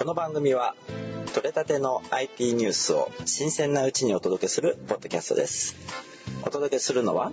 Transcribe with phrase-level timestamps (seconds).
[0.00, 0.74] この番組は
[1.34, 5.76] 取れたての IT ニュースを新鮮なうちにお届けするポッドキャストです。
[6.42, 7.30] お届けするのは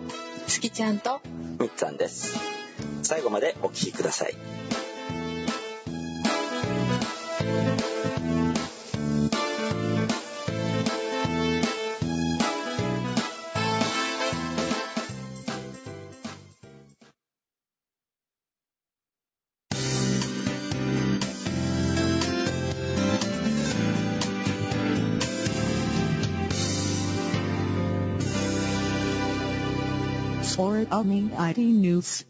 [0.48, 1.22] 月ちゃんと
[1.62, 2.38] みっつぁんです。
[3.04, 4.36] 最後までお聞きください
[30.90, 32.26] 空海 IT News.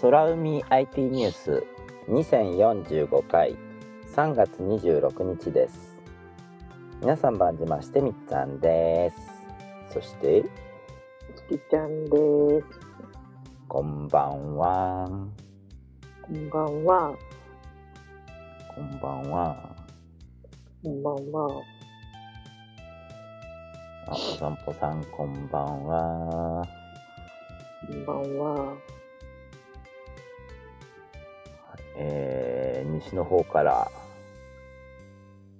[0.00, 1.64] 空海 IT ニュース
[2.08, 3.56] 2045回
[4.14, 5.96] 3月26日です
[7.00, 9.16] 皆さん番じましてみっつぁんです
[9.92, 10.44] そして
[11.48, 12.66] 月ちゃんです。
[13.66, 15.08] こんばんは
[16.22, 17.29] こんばんは。
[18.80, 19.56] こんばんは
[20.82, 21.62] こんばんは。
[24.06, 26.66] あお散歩さんこんばんは
[27.86, 28.76] こんばんは。
[31.94, 33.90] えー、西の方から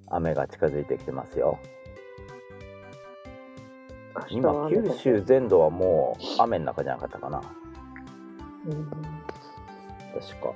[0.09, 1.59] 雨が近づいてきてますよ
[4.31, 7.43] 今九州全土はもう雨の中じゃなかったかな
[8.67, 8.91] うん。
[10.19, 10.55] 確か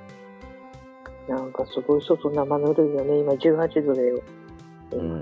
[1.27, 3.19] なんかすごい外生ぬるいよね。
[3.19, 4.21] 今18度だよ。
[4.91, 5.21] うん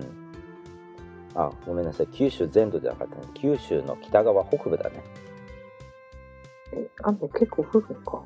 [1.36, 5.04] あごめんなさい九州全土じゃなかったね九州の北側北部だね
[6.74, 8.24] え、雨結構降るのか。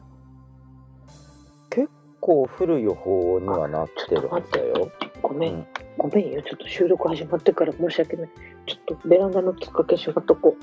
[1.69, 1.89] 結
[2.19, 5.67] 構降る予報にはなってるはずだよごめん、うん
[5.97, 6.43] ごめんよ。
[6.43, 8.29] ちょっと収録始まってから申し訳ない。
[8.67, 10.55] ちょっとベランダのきっかけしまっとこ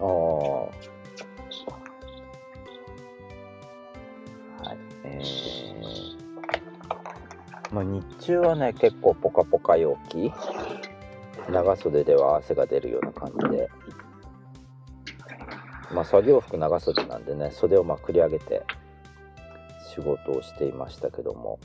[0.00, 0.02] う。
[0.02, 0.08] ああ
[4.64, 5.67] はいえー、
[7.72, 10.32] まあ日中はね結構ポカポカ陽気。
[11.50, 13.68] 長袖では汗が出るような感じで。
[15.92, 18.62] まあ作業服長袖なんでね袖をまくり上げて
[19.94, 21.58] 仕事をしていましたけども。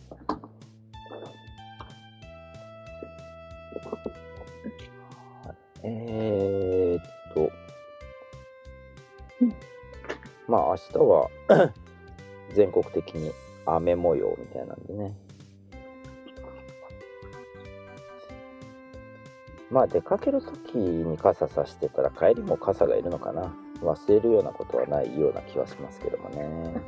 [5.86, 7.52] えー、っと。
[10.48, 11.30] まあ明日は
[12.56, 13.32] 全国的に
[13.66, 15.23] 雨模様みたいなんでね。
[19.74, 23.52] まあ出かける時に傘さしてたら帰りも傘がいるのかな。
[23.82, 26.44] 忘れるようなことはないような気はしますけどもね。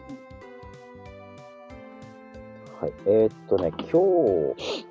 [2.79, 2.93] はい。
[3.07, 4.85] えー、っとね今日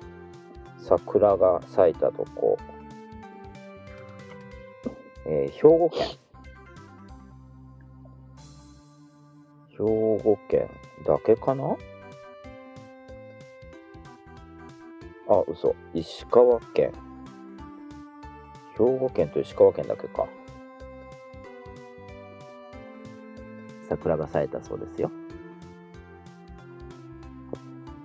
[0.77, 2.57] 桜が咲いたとこ、
[5.25, 6.05] えー兵庫県。
[9.69, 10.69] 兵庫県
[11.05, 11.77] だけかな？
[15.29, 15.73] あ、嘘。
[15.93, 16.91] 石川県。
[18.77, 20.27] 兵庫県と石川県だけか。
[23.87, 25.11] 桜が咲いたそうですよ。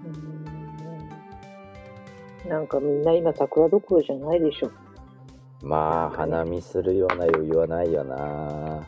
[0.05, 0.41] うん
[2.49, 4.71] なんかみんな今桜どころじゃないでしょ。
[5.63, 8.87] まあ、花見するような余裕はないよな。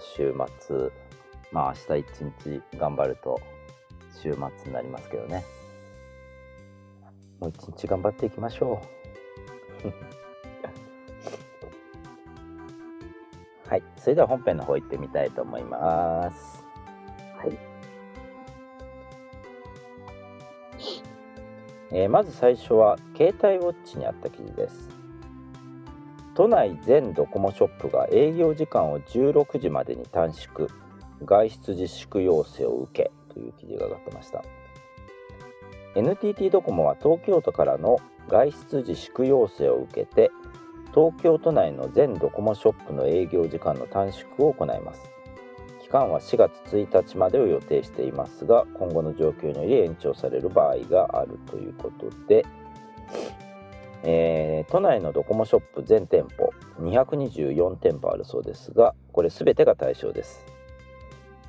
[0.00, 0.90] 週末、
[1.52, 2.06] まあ、明日一
[2.60, 3.40] 日頑張ると
[4.22, 5.44] 週末になりますけどね。
[7.40, 8.80] もう一日頑張っていきましょ
[9.84, 9.88] う。
[13.68, 16.64] はい、それでは本編の方行ってみたいと思います。
[17.38, 17.58] はい。
[21.92, 24.95] えーまず最初は携帯ウォッチにあった記事です
[26.36, 30.68] 都内全ドコモショップが営業時間を16時までに短縮。
[31.24, 34.44] 外出自粛要請を受けという記事が上がってました。
[35.94, 37.96] NTT ドコモは東京都からの
[38.28, 40.30] 外出自粛要請を受けて
[40.94, 45.10] 東京都内の全ドコモショップの営業時間の短縮を行います。
[45.80, 52.44] 期間は4月1日までを予定していますが今後の状況により延長される場合があるということで、
[54.08, 60.44] えー都内のドコモショップ全店舗224店舗あるそうですがこれ全てが対象です。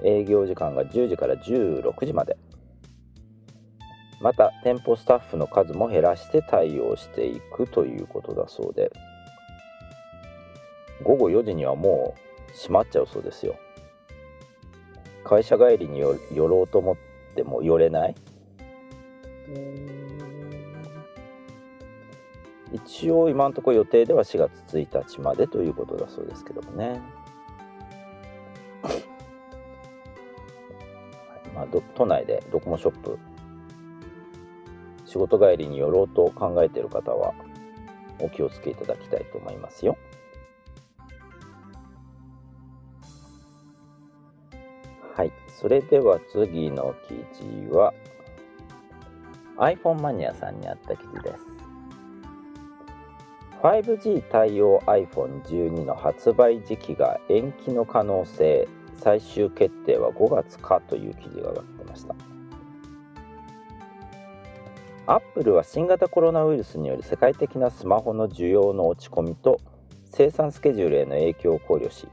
[0.04, 2.36] 営業時間が10時から16時まで。
[4.20, 8.92] また店舗スタッフの数も減らして対応していくということだそうで。
[11.04, 12.16] 午後4時にはも
[12.50, 13.56] う閉まっちゃうそうですよ。
[15.24, 16.98] 会社帰りに寄ろうと思っ
[17.36, 18.16] ても寄れない？
[22.74, 27.02] 一応今のところ予定では4月1日までということだそうですけどもね、
[31.56, 33.18] まあ、都内でドコモショップ
[35.06, 37.34] 仕事帰りに寄ろうと考えている方は
[38.20, 39.98] お気をつけいただきたいと思いますよ。
[45.16, 45.32] はい。
[45.48, 47.94] それでは次の記事は
[49.58, 51.47] iPhone マニアさんにあった記事です。
[53.62, 62.16] 5G 対応 iPhone12 の発売時期が延期の可能性最終決定は5月かという記事が上がってました。
[65.10, 69.62] アップルは新型コロナウイルスによる世界的なスマホの需要の落ち込みと
[70.12, 72.10] 生産スケジュールへの影響を考慮し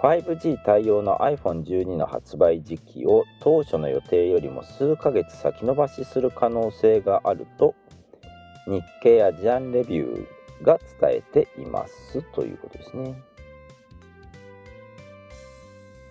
[0.00, 7.74] 5G 対応の iPhone12 の発売時期を当初の予定よりも数ヶ月先延ばしする可能性があると
[8.68, 13.22] 日経アジアンレビューが伝えていますということですね。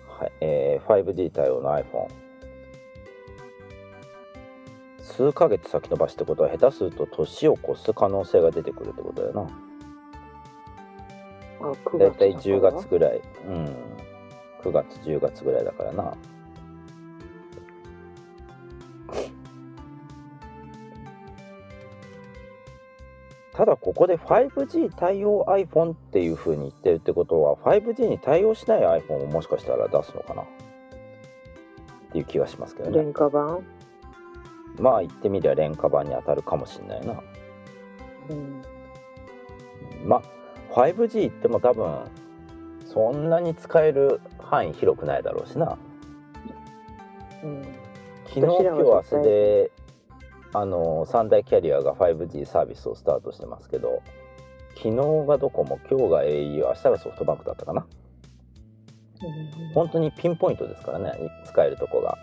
[0.08, 2.08] はいえー、5G 対応の iPhone
[5.00, 9.42] 数ヶ月先延ばしってことは下手すると年を越す可能性が出てくるってことだよな。
[11.60, 13.76] あ9だいたい10月だから月ぐらい、うん、
[14.62, 16.14] 9月10月ぐらいだからな
[23.54, 30.42] ただここで 5G 対応 iPhone っていう風に言ってるってことは 5G に対応しない iPhone をもしかしたら出すのかな？
[30.42, 30.46] っ
[32.12, 32.98] ていう気がしますけどね。
[32.98, 33.64] 廉価版、
[34.78, 37.22] まあ言ってみりゃ廉価版に当たるかもしれないな。
[38.30, 38.62] うん、
[40.04, 40.22] まあ
[40.72, 42.10] 5G っても多分
[42.86, 45.78] そんなに使える範囲広くないだろうしな。
[47.44, 47.62] うん、
[48.26, 49.70] 昨日今日明日で
[50.54, 54.02] あの3大キャリアが 5G サービスをスタートしてますけど
[54.76, 57.86] 昨日がドコモ今日が au 明日がソフトバンクだったかな？
[59.74, 61.12] 本当にピンポイントですからね
[61.44, 62.16] 使えるとこが。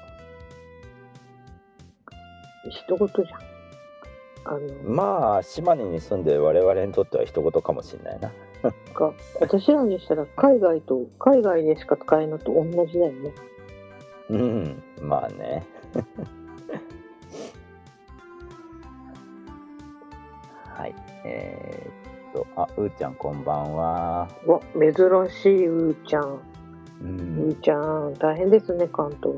[2.70, 3.42] 一言じゃん。
[4.44, 8.32] あのまあ島根に住んでる我々にとっては一言かもしれないな。
[8.94, 13.34] か私らにしたら海外と海外でしか使えるのと同じだよね。
[14.30, 15.66] うんまあね
[21.24, 24.28] えー、っとあうーちゃんこんばんは。
[24.46, 24.94] うわ珍
[25.30, 26.24] しいうーちゃん。
[26.24, 26.40] う
[27.02, 29.38] うんーちゃん大変ですね関東。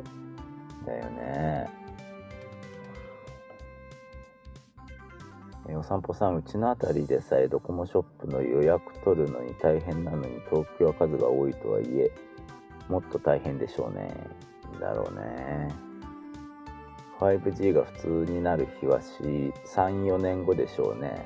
[0.86, 1.70] だよね。
[5.70, 12.12] えお散歩さんうちの辺りでさえドコモショップの予約取るのに大変なのに東京は数が多いとはいえ
[12.90, 14.14] もっと大変でしょうね。
[14.80, 15.94] だろうね。
[17.20, 21.26] 5G が普通になる日は34年後でしょうね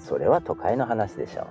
[0.00, 1.46] それは都会の話でしょ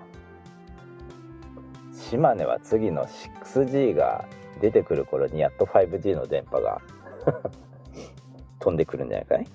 [1.94, 4.26] 島根は次の 6G が
[4.60, 6.82] 出てくる頃にやっと 5G の電波が
[8.60, 9.48] 飛んでくるんじゃないかい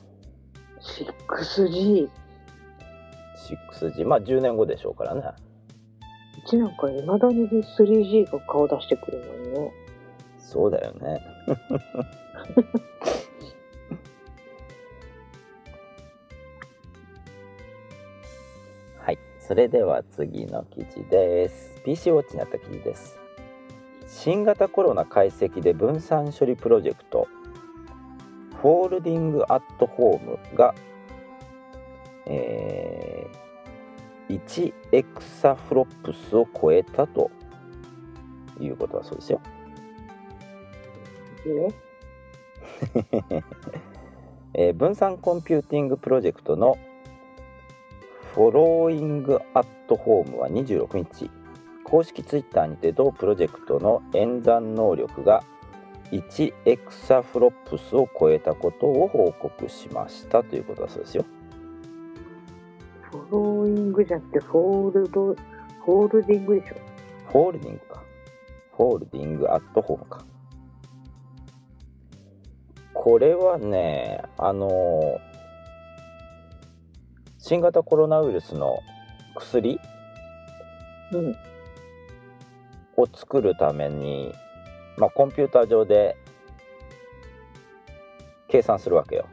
[0.80, 2.08] ？6G
[3.70, 5.22] 6G まあ10年後でしょうからね。
[6.44, 9.72] うちなんかいまだに 3G が顔出してくるのにね。
[10.38, 11.20] そうだよね
[19.04, 19.18] はい。
[19.38, 21.78] それでは次の記事です。
[21.84, 23.18] PC ウォッチにあった記事です。
[24.06, 27.28] 新型コロナ解析で分散処理プロジェクト。
[28.62, 30.74] フォールディングアットホームが、
[32.24, 37.30] えー、1エクサフロップスを超えたと
[38.58, 39.40] いうことだそうですよ。
[41.44, 41.68] ね
[44.54, 46.78] えー分散コンピューティングプロジェクトの
[48.34, 51.30] Following at Home は26日。
[51.84, 55.44] 公式ツイッターにて同プロジェクトの演算能力が
[56.10, 61.24] 1エクサフロップスを超えたことを報告しましたということだそうですよ。
[63.02, 66.74] Following じゃなくて Fold Folding でしょ。
[67.30, 68.02] Folding か。
[68.72, 70.24] Folding at Home か。
[72.94, 75.20] これはねあの
[77.46, 78.80] 新型コロナウイルスの
[79.36, 79.78] 薬
[81.12, 81.36] うん。
[82.96, 84.32] を作るために、
[84.96, 86.16] まあ、コンピューター上で
[88.48, 89.26] 計算するわけよ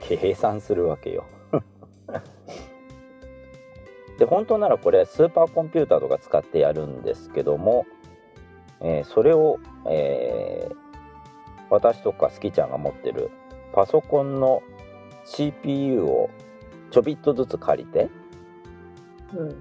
[0.00, 1.24] 計算するわけよ
[4.18, 7.86] で本当ならこれスーパーコンピューターとか使ってやるんですけども、
[8.80, 10.76] えーそれを、えー
[11.70, 13.30] 私とかスキちゃんが持ってる
[13.72, 14.60] パソコンの
[15.24, 16.28] CPU を
[16.90, 18.08] ちょびっとずつ借りて
[19.34, 19.60] うん。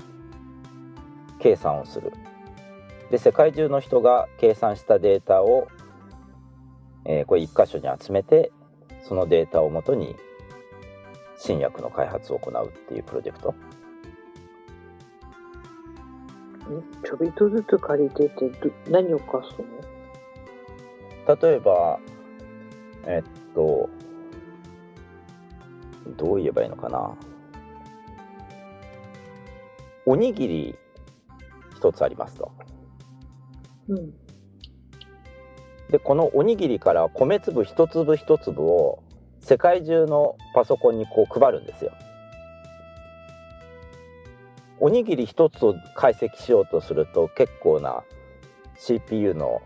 [1.39, 2.11] 計算をする。
[3.11, 5.67] で世界中の人が計算したデータを、
[7.05, 8.51] えーこれ一箇所に集めて
[9.03, 10.15] そのデータをもとに
[11.37, 13.55] 新薬の開発を行うっていうプロジェクト。
[17.03, 19.55] ちょびっとずつ借りてて、ど何を貸す
[21.25, 21.35] の？
[21.35, 21.99] 例えば
[23.05, 23.89] えっと
[26.17, 27.15] どう言えばいいのかな？
[30.05, 30.75] おにぎり
[31.75, 32.51] 一つありますと
[33.89, 34.13] うん。
[35.89, 39.03] でこのおにぎりから米粒一粒一粒を
[39.39, 41.91] 世界中のパソコンにこう配るんですよ。
[44.79, 48.03] おにぎり一つを解析しようとすると結構な
[48.77, 49.61] CPU の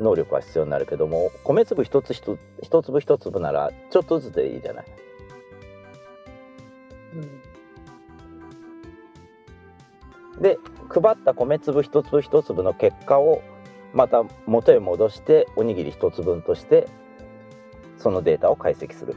[0.00, 4.86] 能力が必要になるけども米粒一つ一つ一粒一粒ならちょっとずつでいいじゃない。
[7.14, 7.18] う
[10.38, 10.42] ん。
[10.42, 13.42] で配った米粒一粒一粒の結果を
[13.92, 16.88] また元へ戻しておにぎり一つ分として
[17.98, 19.14] そのデータを解析する。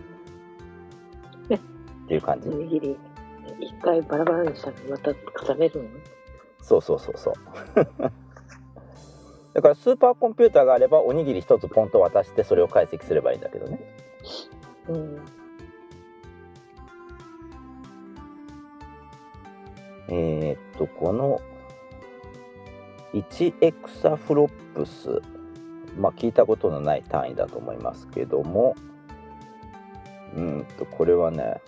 [1.49, 1.59] えっ
[2.07, 2.49] ていう感じ。
[2.49, 2.97] おにぎり、
[3.61, 5.89] 一回バラバラにしたらまた固めるの？
[6.61, 7.33] そうそうそうそう
[9.53, 13.79] だからスーパーコンピューターがあればおにぎり一つポンと渡してそれを解析すればいいんだけどね。
[14.89, 15.21] うん。
[20.09, 21.39] えーっとこの
[23.13, 25.21] 1エクサフロップス。
[25.97, 28.75] まあ聞いたことのない単位だと思いますけども。
[30.35, 31.61] うーんとこれはね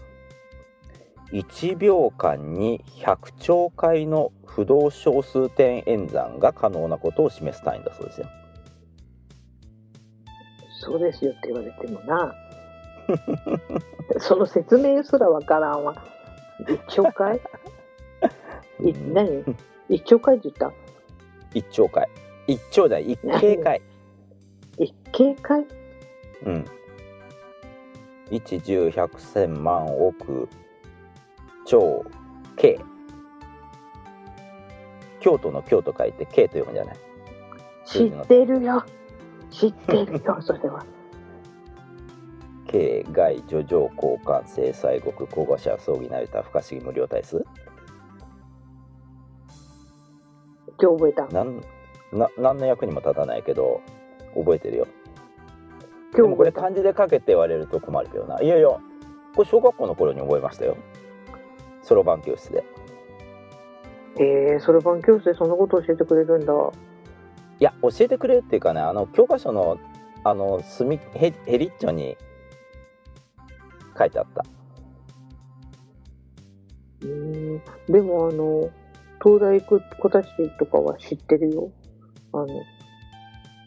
[1.36, 8.28] 1秒間に100兆回の不動小数点演算が可能なことを示す単位だそうですよ。
[10.80, 12.34] そうですよって言われてもな。
[14.20, 16.02] その説明すらわからんわ。
[16.70, 17.42] 一兆回？
[18.82, 19.44] い何？
[19.90, 20.72] 一兆回って言った
[21.54, 22.08] ？1兆回。
[22.48, 23.82] 1兆だ1京回。
[24.78, 25.66] 一京回？
[26.46, 26.66] うん。
[28.32, 30.48] 1十百千万億
[31.66, 32.06] 超
[32.58, 32.80] K
[35.20, 36.96] 京都の京と書いて K と読むんじゃない？
[37.86, 38.84] 知ってるよ。
[39.50, 40.86] 知ってるよ、 それは。
[42.68, 47.46] K 外叙情交換制裁国候補者葬儀成田不可思議無料対数
[50.82, 51.28] 今日覚えた。
[51.28, 51.62] なん
[52.12, 53.82] な何の役にも立たないけど
[54.36, 54.86] 覚えてるよ。
[56.12, 58.42] で今日これ漢字で書けって言われると困るけどな。
[58.42, 58.68] いやいや
[59.36, 60.78] これ小学校の頃に覚えましたよ
[61.86, 62.64] そろばん教室で
[64.18, 66.54] えー、そろばん教室でそんなこと教えてくれるんだ。
[67.60, 69.78] いや教えてくれるっていうかねあの教科書の
[70.24, 72.18] あの隅ヘヘリッチョに
[73.98, 74.44] 書いてあった
[77.02, 77.62] うーん。
[77.88, 78.70] でもあの、
[79.24, 81.72] 東大行く子たちとかは知ってるよ。
[82.34, 82.48] あの、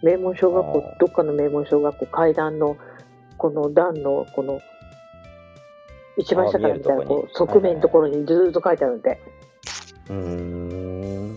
[0.03, 2.77] 名門小学校どっかの名門小学校、階段の、
[3.37, 4.61] この段の、この、
[6.19, 9.21] 一番下から見たら、あー見えるとこう、側面のところにずーっと書いてあるんで。
[10.09, 11.37] うーん。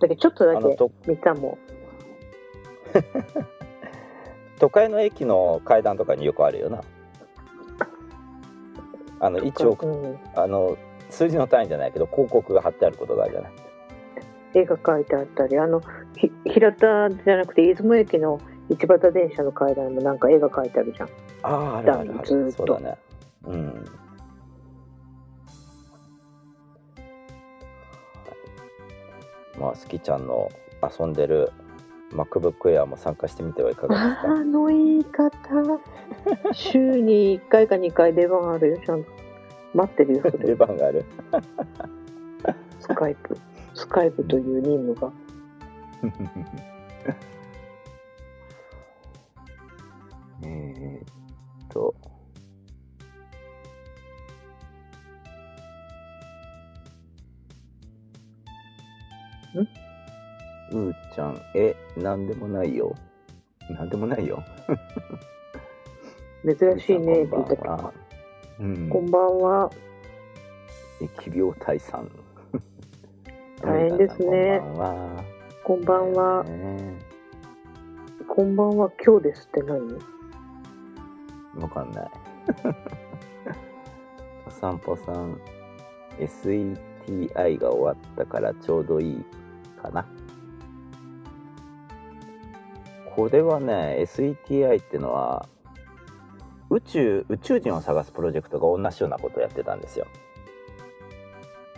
[0.00, 1.50] だけどちょっとだけ見たも。
[1.50, 1.58] ん。
[4.58, 6.82] 都会の駅の階段とかによくあるよな。
[9.20, 10.76] あの一応うん、あの
[11.08, 13.52] 数字の単位じゃないけど広告が貼ってあることがあるじゃない？
[14.54, 15.80] 絵が描いてあったり、あの、
[16.16, 21.08] ひ平田じゃなくて、出雲駅の一畑電車の階段にもなんか絵が描いてあるじゃん。
[21.42, 22.26] あああるあるある。
[22.26, 22.66] ずーっと。
[22.66, 22.98] そうだね
[23.44, 23.84] うん
[29.58, 30.50] まあ、スキちゃんの
[30.98, 31.52] 遊んでる
[32.12, 34.28] MacBook Air も参加してみてはいかがですか？
[34.32, 35.30] あの言い方。
[36.52, 39.10] 週に1回か2回出番あるよ、ちゃんと。
[39.74, 40.54] 待ってるよ、そ出れ。
[40.56, 41.04] 番がある
[42.80, 43.36] スカイプ。
[43.74, 45.12] スカイプという任務が。
[50.44, 51.06] えーっ
[51.68, 51.94] と
[59.54, 62.94] むーちゃん、え、なんでもないよ。
[63.70, 64.42] なんでもないよ。
[66.58, 67.92] 珍しいねこんばんは。
[68.58, 68.88] うん。
[68.88, 69.70] こんばんは。
[71.00, 72.08] 疫病退散。
[73.62, 75.24] 大変ですねこんばんは。
[75.64, 76.44] こんばんは。
[76.44, 76.98] ね
[78.26, 78.90] こんばんは。
[79.04, 79.98] 今日ですって何？
[81.60, 82.10] わかんない。
[84.46, 85.38] お散歩さん、
[86.18, 89.24] SETI が終わったからちょうどいい
[89.82, 90.06] かな。
[93.14, 95.46] これはね、SETI ってのは、
[96.70, 100.06] 宇宙、宇宙人を探すプロジェクトが同じようなことをやってたんですよ。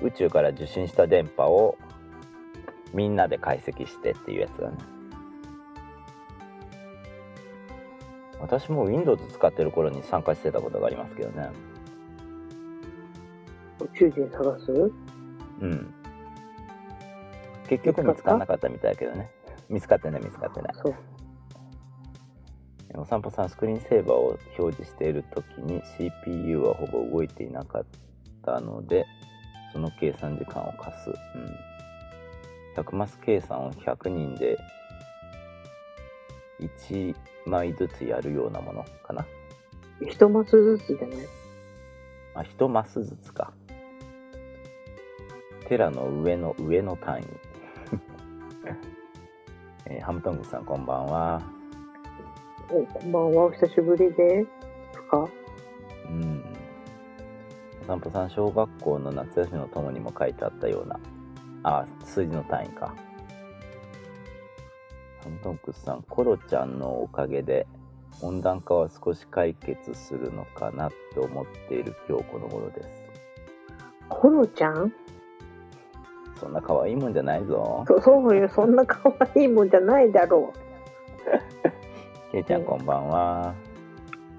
[0.02, 1.76] 宇宙から受信した電波を
[2.92, 4.76] みんなで解析してっていうやつだね。
[8.40, 11.48] 私も Windows 使ってる頃に参加してたことがありますけどね。
[13.80, 14.92] 宇宙人探す？
[15.60, 15.93] うん。
[17.78, 19.30] 結局見つからなかったみたいだけどね。
[19.68, 20.74] 見つかってない見つかってない。
[22.96, 27.84] お散歩さんスクリーンセーバーを表示している時に CPU はほぼ動いていなかっ
[28.44, 29.04] たので
[29.72, 34.56] その計算時間を貸す、うん、100マス計算を100人で
[36.60, 37.16] 1
[37.46, 39.26] 枚ずつやるようなものかな。
[40.00, 41.18] 一マスずつじゃない
[42.34, 43.52] あ1マスずつか。
[45.68, 47.24] テラの上の上の単位、
[49.86, 51.42] えーハムトングさんこんばんは
[52.70, 53.44] お、こんばんは。
[53.44, 54.46] お久しぶりで
[54.94, 55.28] すか
[56.06, 56.44] うん。
[57.82, 60.98] お散歩さん、小学校の夏休みの友にも書いてあったような、
[61.62, 62.94] あ、数字の単位か。
[65.22, 67.66] ハントンクスさん、コロちゃんのおかげで、
[68.22, 72.88] 温暖化は少し解決するのかなと思っている今日この頃です。
[74.08, 74.92] コロちゃん？
[76.40, 77.84] そんな可愛いもんじゃないぞ。
[77.86, 78.48] そそうよ。
[78.48, 80.52] そんな可愛いもんじゃないだろ
[82.32, 83.54] ケイちゃんこんばんは。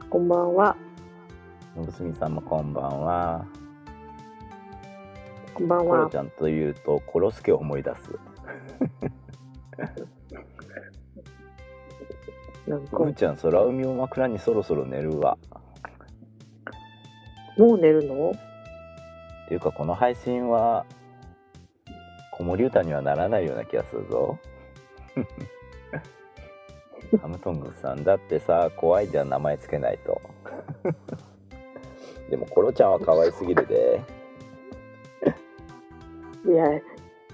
[0.05, 0.10] う。
[0.10, 0.75] こんばんは。
[1.75, 3.45] のぶすみさんもこんばんは。
[5.53, 6.17] こんばんはコロち。
[6.17, 8.12] ゃんというと、コロスケを思い出す。
[12.67, 15.38] なんかふーちゃん、空海を枕にそろそろ寝るわ。
[17.58, 18.31] もう寝るの？
[18.31, 20.86] っていうかこの配信は
[22.38, 24.38] 子守歌にはならないような気がするぞ
[27.21, 30.21] ハムトングさんだってさ怖いじゃん名前つけないと
[32.30, 34.02] でもコロちゃんは可愛すぎるで
[36.45, 36.65] いや、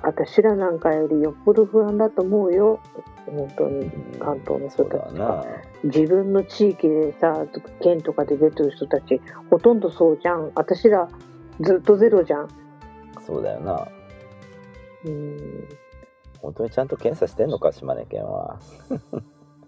[0.01, 2.79] 私らなんかよりよっぽど不安だと思うよ。
[3.25, 5.19] 本当に関東の人そうだたちとか。
[5.19, 5.45] な
[5.83, 7.45] 自分の地域でさ、
[7.81, 10.51] 県とかで出てる人たち、ほとんどそうじゃん。
[10.55, 11.09] 私ら
[11.59, 12.47] ずっとゼロじゃん。
[13.25, 13.87] そうだよな
[15.05, 15.67] うん。
[16.41, 18.59] 本当にちゃんと検査してんのか島根県は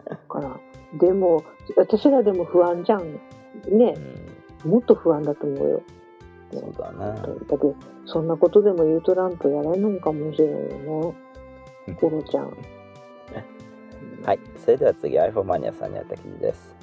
[0.10, 0.60] だから、
[1.00, 1.44] でも、
[1.76, 3.02] 私らでも不安じゃん。
[3.02, 5.82] うね、んもっと不安だと思うよ。
[6.52, 7.46] そうだなだって、
[8.06, 11.14] そんなことでも言うとらんとやらんのかもしれないよ
[11.88, 11.96] ね。
[12.00, 12.54] コロちゃん。
[14.24, 16.76] はい、それでは次 iPhone マニアさんにあった記事です。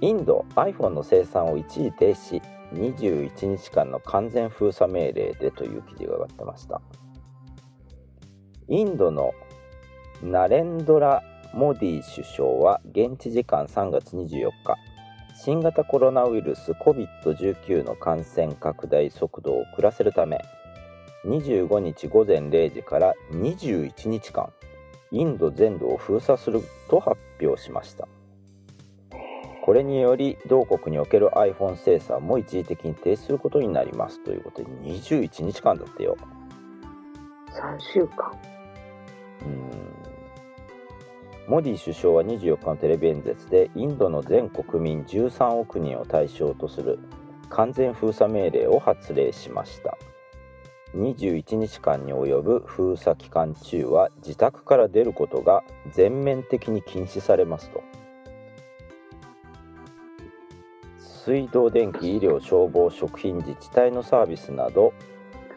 [0.00, 6.80] インド iPhone の生産を一時停止21日間の完全封鎖命令でという記事が上がってました。
[8.68, 9.34] インドの
[10.22, 11.22] ナレンドラ・
[11.52, 14.76] モディ首相は現地時間3月24日
[15.36, 20.42] 新型コロナウイルス COVID-19 の感染拡大速度を遅らせるため
[21.26, 24.50] 25日午前0時から21日間
[25.12, 28.08] インド全土を封鎖すると発表しました
[29.62, 36.16] これにより同国における iPhone 生産も一時的に停止することになりますということで21日間だってよ
[37.54, 38.53] 3週間。
[41.46, 46.98] モディ首相は24日のテレビ演説でインドの全国民13億人を対象とする
[47.50, 49.96] 完全封鎖命令を発令しました。
[50.96, 57.82] 21日間に及ぶ封鎖期間中は自宅から出ることが全面的に禁止されますと。
[60.98, 64.92] 水道電気医療消防食品自治体のサービスなど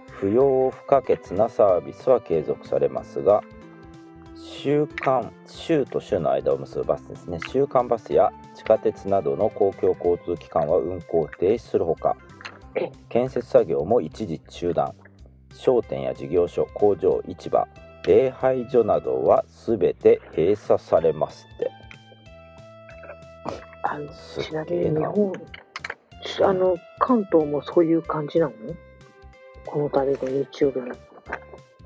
[0.08, 3.44] 不要不可欠なサービスは継続されますが
[4.42, 7.40] 週間州と州の間を結ぶバスですね。
[7.50, 12.16] 週間バスや地下鉄などの公共交通機関は運行を停止するほか
[13.10, 14.94] 建設作業も一時中断。
[15.54, 17.68] 商店や事業所工場市場
[18.06, 21.72] 礼拝所などは全て閉鎖されますって。
[23.84, 24.08] あの
[24.40, 25.34] ちなみに日本、
[26.24, 28.54] ちあの、関東もそういう感じなの？
[29.66, 30.86] この度の日曜日の。
[30.86, 30.98] あれは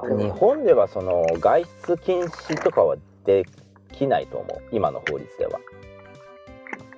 [0.10, 3.46] 日本ではその外出禁止とかはで
[3.94, 4.62] きないと思う。
[4.72, 5.60] 今の法律では。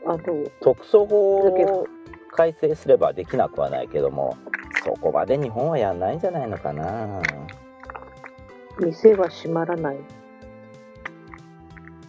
[0.06, 0.20] あの
[0.62, 1.88] 特措法を
[2.32, 4.36] 改正すればできなくはないけども
[4.84, 7.22] そこまで日本はやんないんじゃないのかな。
[8.80, 9.98] 店は閉まらない。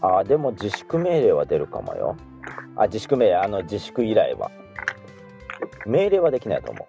[0.00, 2.16] あーでも自粛命令は出るかもよ。
[2.76, 4.50] あ自粛命令あの自粛依頼は。
[5.86, 6.88] 命令はできないと思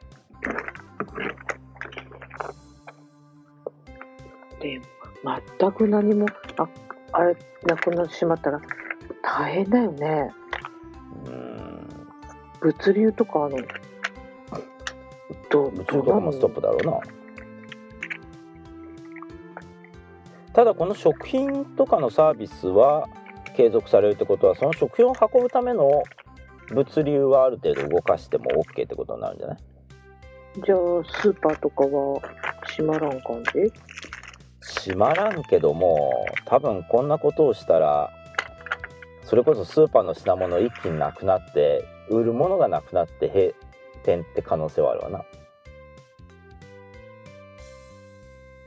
[4.66, 4.82] で、
[5.60, 6.26] 全く何も、
[6.58, 6.68] あ、
[7.12, 8.62] あれ、なくなってしまったら
[9.22, 10.32] 大変だよね。
[11.26, 11.88] うん。
[12.62, 13.58] 物流とか、あの、
[15.50, 17.00] どう、宇宙とかもストップだろうな。
[20.54, 23.10] ただこの食品とかのサービスは
[23.58, 26.02] 継続されるってことはその食品を運ぶための
[26.74, 29.58] 物流はある程度動かしても OK ってことになるんじゃない？
[30.66, 30.78] じゃあ、
[31.22, 32.22] スーパーとかは
[32.70, 33.74] 閉まらん感じ？
[34.68, 38.12] 閉まらんけども多分こんなことをしたら
[39.24, 43.54] それこそスーパーの品物一気になくなって売るものがなくなって閉
[44.04, 45.26] 店って可能性はあるわな。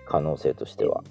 [0.07, 1.05] 可能性としては。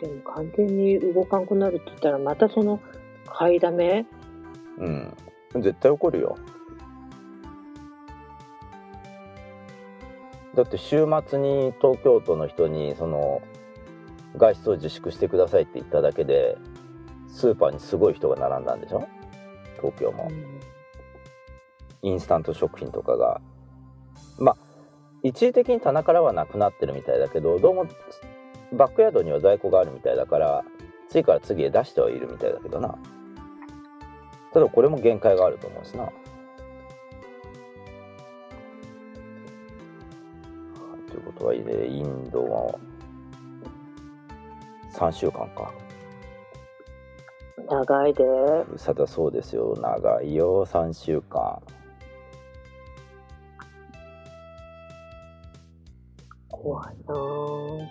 [0.00, 2.80] でも完全に動かんくなるって言ったら、またその
[3.26, 4.04] 買いだめ？
[4.78, 5.16] うん。
[5.54, 6.36] 絶対起こるよ。
[10.56, 13.42] だって週末に東京都の人にその
[14.36, 16.56] 外出を自粛してくださいって言っただけで
[17.28, 19.06] スーパーにすごい人が並んだんでしょ？
[19.76, 20.30] 東京も。
[22.02, 23.40] インスタント食品とかが。
[24.38, 24.56] まあ
[25.22, 27.86] 一時的に棚からはなくなってるみたいだけどどうも
[28.72, 30.64] バックヤードには在庫があるみたいだから
[31.08, 32.96] 次から次へ出してはいるみたいだけどな。
[34.52, 36.02] ただこれも限界があると思うしな。
[36.04, 36.12] はい
[41.10, 42.78] ということは、ね、インドは
[44.92, 45.72] 3週間か。
[47.68, 48.24] 長いで。
[48.76, 49.74] さだそうですよ。
[49.80, 51.60] 長いよ、3週間。
[56.48, 57.86] 怖いなぁ。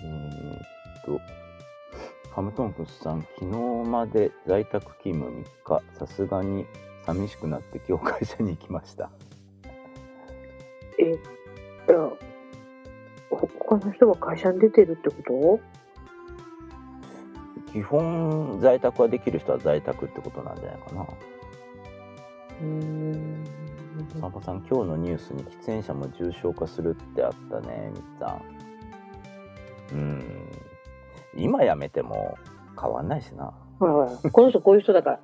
[0.00, 0.60] えーっ
[1.04, 1.20] と、
[2.30, 3.46] ハムトンクスさん、昨日
[3.88, 6.66] まで在宅勤務3日、さすがに
[7.04, 9.10] 寂しくなって今日会社に行きました。
[10.98, 11.14] え、い
[11.88, 12.16] や、ほ
[13.78, 15.60] 他の人が会社に出てるってこ
[17.66, 17.72] と？
[17.72, 21.02] 基本、在宅はできる人は在宅ってことなんじゃないかな。
[21.02, 23.44] うーん。
[24.20, 28.42] サンパさん、今日のニュースに喫煙者も重症化するってあったね、みっさん。
[29.94, 30.22] うーん。
[31.34, 32.36] 今やめても
[32.78, 33.54] 変わんないしな。
[33.78, 35.20] ほらほら、この人こういう人だから。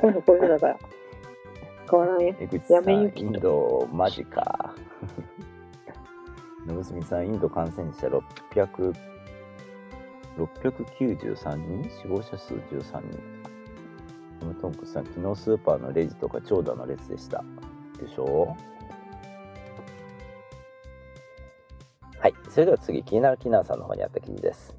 [0.00, 0.78] この人こういう人だから。
[1.88, 2.34] 変わらんよ。
[2.40, 4.74] 江口さん、やめよきインド、マジか。
[6.66, 8.08] のぶすみさん、インド感染者
[8.52, 8.94] 600、
[10.36, 11.90] 693人？
[11.90, 13.18] 死亡者数13人。
[14.40, 17.42] トムトンクスさん、昨日スーパーのレジとか長蛇の列でした。
[18.00, 18.56] でしょ？
[22.14, 22.34] うはい。
[22.50, 24.74] それでは次、気になるキナーさんの方にあった記事です。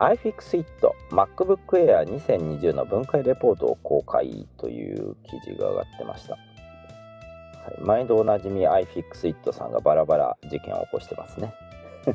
[0.00, 0.64] iFixit
[1.10, 6.36] MacBook Air 2020の分解レポートを公開という記事が上がってました。
[7.80, 11.54] 毎度おなじみ iFixit さんがバラバラ事件を起こしてますね。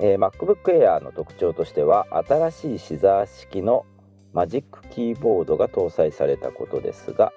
[0.00, 3.84] えー MacBook Air の特徴としては新しいシザー式の
[4.32, 7.32] マジックキーボードが搭載されたことですが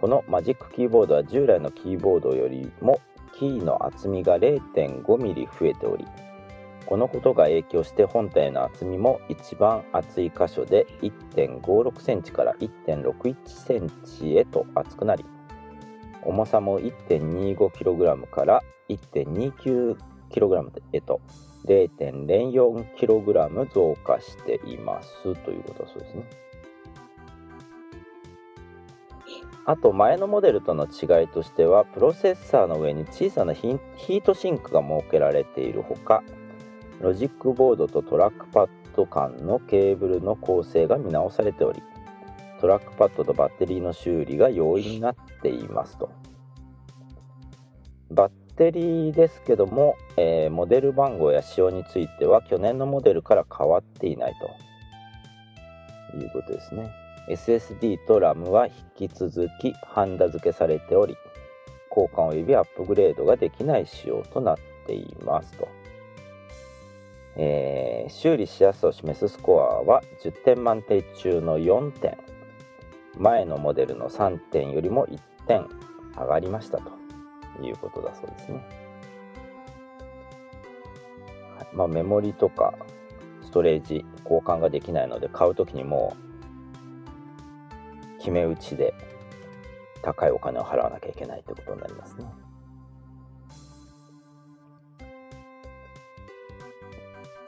[0.00, 3.00] このマジックキーボードは従来のキーボードよりも
[3.38, 6.04] キーの厚みが 0.5mm 増えており
[6.92, 15.24] このことが影響して本体の厚みも一番厚い箇所で 1.56cm から 1.61cm へと厚くなり
[16.20, 21.22] 重さも 1.25kg から 1.29kg へと
[21.64, 26.24] 0.04kg 増加していますということだそうですね。
[29.64, 36.22] あと前のモデルとの違いとしてはプロセッサーの上に小さなヒヒートシンクが設けられているほか
[37.00, 41.82] ロジックボードとトラックパッド間のケーブルの構成が見直されており
[42.60, 46.10] トラックパッドとバッテリーの修理が容易になっていますと。
[48.10, 54.34] バッテリーですけども、えーモデル番号や仕様については去年のモデルから変わっていない
[56.12, 56.16] と。
[56.16, 56.90] いうことですね。
[57.28, 61.16] SSD と RAM は引き続きハンダ付けされており
[61.90, 65.68] 交換及びアップグレードができない仕様となっていますと、
[67.36, 72.16] えー修理しやすさを示すスコアは10点満点中の4点
[73.18, 75.66] 前のモデルの3点よりも1点
[76.16, 76.92] 上がりましたと
[77.62, 78.64] いうことだそうですね。
[81.56, 82.74] はいまあ、メモリとか
[83.42, 86.16] ストレージ交換ができないので買う時にも
[88.14, 88.94] う決め打ちで
[90.02, 92.24] 高いお金を払わなきゃいけないってことになりますね。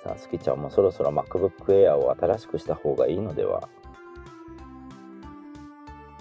[0.05, 3.71] さあ、スキちゃんもそろそろ MacBook Air を新しくした方がいいのでは？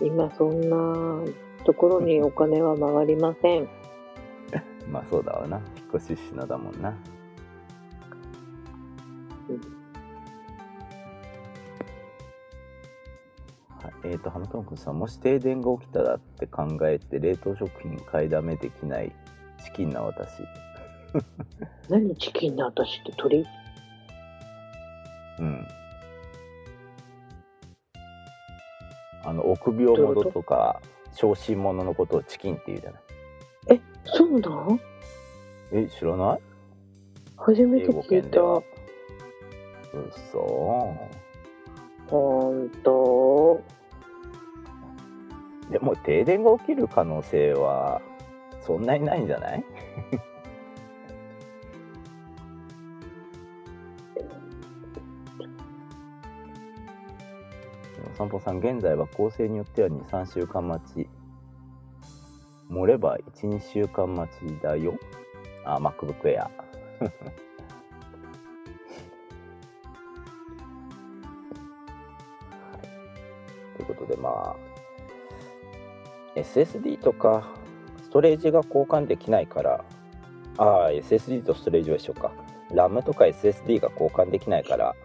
[0.02, 1.30] 今そんな
[1.66, 3.68] ところにお金は回りません。
[4.90, 5.58] まあそうだわな。
[5.58, 6.90] 引っ越ししなだもんな。
[6.90, 6.96] は
[13.90, 19.14] い、えっ、ー、と、ハムトン君さん、もし停電が起きたらって考えて、冷凍食品買いだめできない
[19.62, 20.30] チキンな私。
[21.90, 23.46] 何チキンな私って鳥？
[25.40, 25.68] うん。
[29.26, 30.82] あの、臆病者とか、
[31.14, 33.02] 小心者のことをチキンって言うじゃない。
[33.70, 34.80] え、そうなん
[35.72, 36.40] え、知らない？
[37.38, 38.40] 初めて聞いた。
[38.42, 38.64] う
[40.32, 40.98] そ
[42.08, 43.62] ほんと
[45.70, 48.02] でも停電が起きる可能性は
[48.66, 49.64] そんなにないんじゃない？
[58.14, 61.10] 散歩さん現在は構成によっては23週間待ち
[62.70, 64.98] 盛れば12週間待ちだよ。
[65.66, 66.50] あ MacBook Air
[73.76, 74.56] ということでまあ
[76.36, 77.48] SSD とか
[78.02, 79.86] ストレージが交換できないから
[80.58, 82.32] ああ SSD とストレージは一緒か。
[82.72, 84.96] RAM とか SSD が交換できないから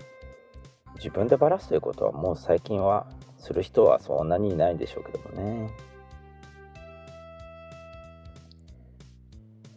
[0.98, 3.06] 自分でバラすということはもう最近は
[3.38, 5.70] する人はそんなにいないんでしょうけどもね。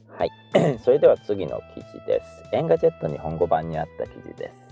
[0.10, 0.32] はい。
[0.84, 2.44] それでは次の記事です。
[2.52, 4.72] Engadget 日本語版にあった記事です。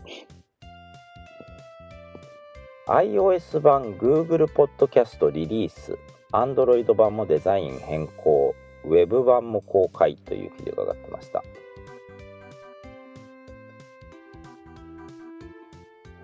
[2.88, 5.97] iOS 版 Google Podcast リリース。
[6.31, 8.55] Android 版もデザイン変更。
[8.85, 11.43] Web 版も公開という記事が上がってました。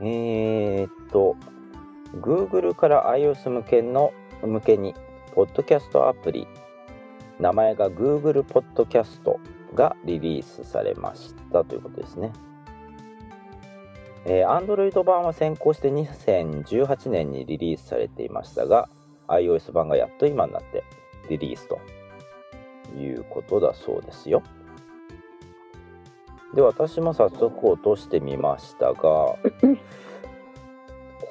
[0.01, 1.35] えー、っと
[2.15, 4.93] Google から iOS 向けの向けに
[5.33, 6.47] ポッドキャストアプリ
[7.39, 9.37] 名前が Google Podcast
[9.73, 12.31] がリリースされましたということですね。
[14.25, 18.89] えー、Android 版は先行して2018年にリリースされていましたが
[19.27, 20.83] iOS 版がやっと今になって
[21.29, 21.79] リリースと
[22.97, 24.41] いうことだそうですよ。
[26.55, 28.95] で私も早速落としてみましたが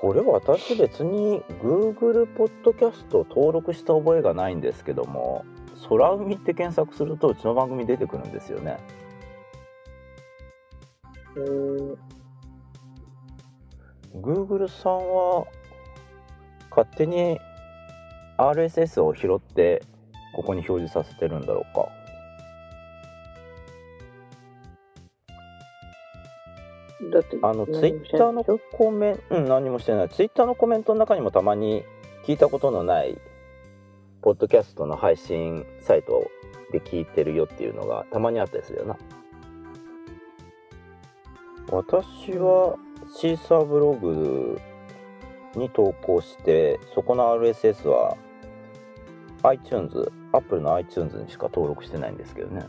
[0.01, 5.47] これ私別に Google ポッドキャスト登録した覚えがないんですけども
[5.89, 8.79] 空海って検索するとうちの番組出てくるんですよね。
[14.15, 15.47] Google さんは
[16.71, 17.39] 勝手に
[18.37, 19.83] RSS を拾って
[20.35, 21.89] ここに表示させてるんだろうか
[27.03, 30.09] だってあのツイッターのコメントうん何もしてない。
[30.09, 31.85] ツイッターのコメントの中にもたまに
[32.25, 33.19] 聞いたことのない
[34.23, 36.31] ポッドキャストの配信サイト
[36.73, 38.97] で聞いてるよっていうのがたまにあったりするよな。
[41.71, 42.77] 私は
[43.17, 44.61] シーサーブログ
[45.57, 48.17] に投稿してそこの RSS は
[49.43, 52.65] iTunes、Apple の iTunes にしか登録してないんですけどね。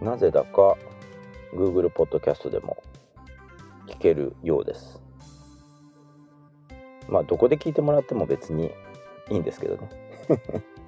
[0.00, 0.76] なぜだか
[1.54, 2.82] Google Podcast でも
[3.86, 5.00] 聞けるようです
[7.08, 8.70] まあどこで聞いてもらっても別に
[9.30, 9.88] いいんですけどね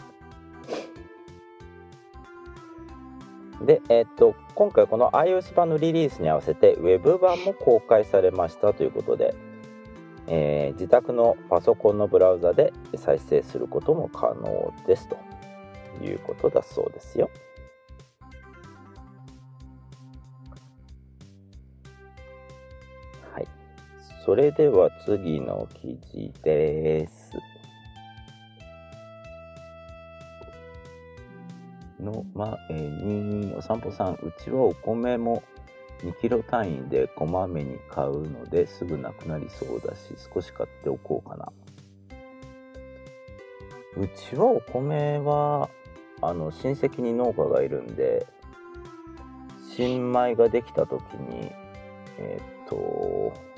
[3.65, 9.35] で、えー、っと今回この iOS 版のリリースに合わせて Web 版も公開されましたということで、
[10.27, 15.17] えー、自宅のパソコンのブラウザで再生することも可能ですと
[16.03, 17.31] いうことだそうですよ。
[24.25, 27.33] それでは次の記事です。
[32.01, 35.43] の前にお散歩さんうちはお米も
[36.03, 41.53] 2キロ単位でこまめに買うのですぐなくなりそうだし少し買っておこうかな
[43.97, 45.69] うちはお米は
[46.23, 48.27] あの親戚に農家がいるんで
[49.77, 51.53] 新米ができた時に
[52.19, 53.50] えー、っと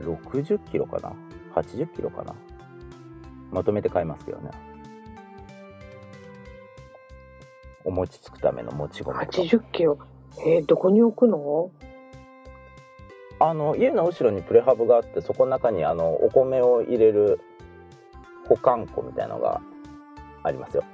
[0.00, 1.12] 60キロかな
[1.54, 2.34] ？80キロかな？
[3.50, 4.50] まとめて買いますけどね。
[7.84, 9.42] お餅つくためのもち米と。
[9.42, 9.98] 80キロ？
[10.44, 11.70] えー、どこに置くの？
[13.40, 17.40] あの家の後ろにプレハブがあってそこの中にあのお米を入れる
[18.48, 19.60] 保管庫みたいなのが
[20.42, 20.84] ありますよ。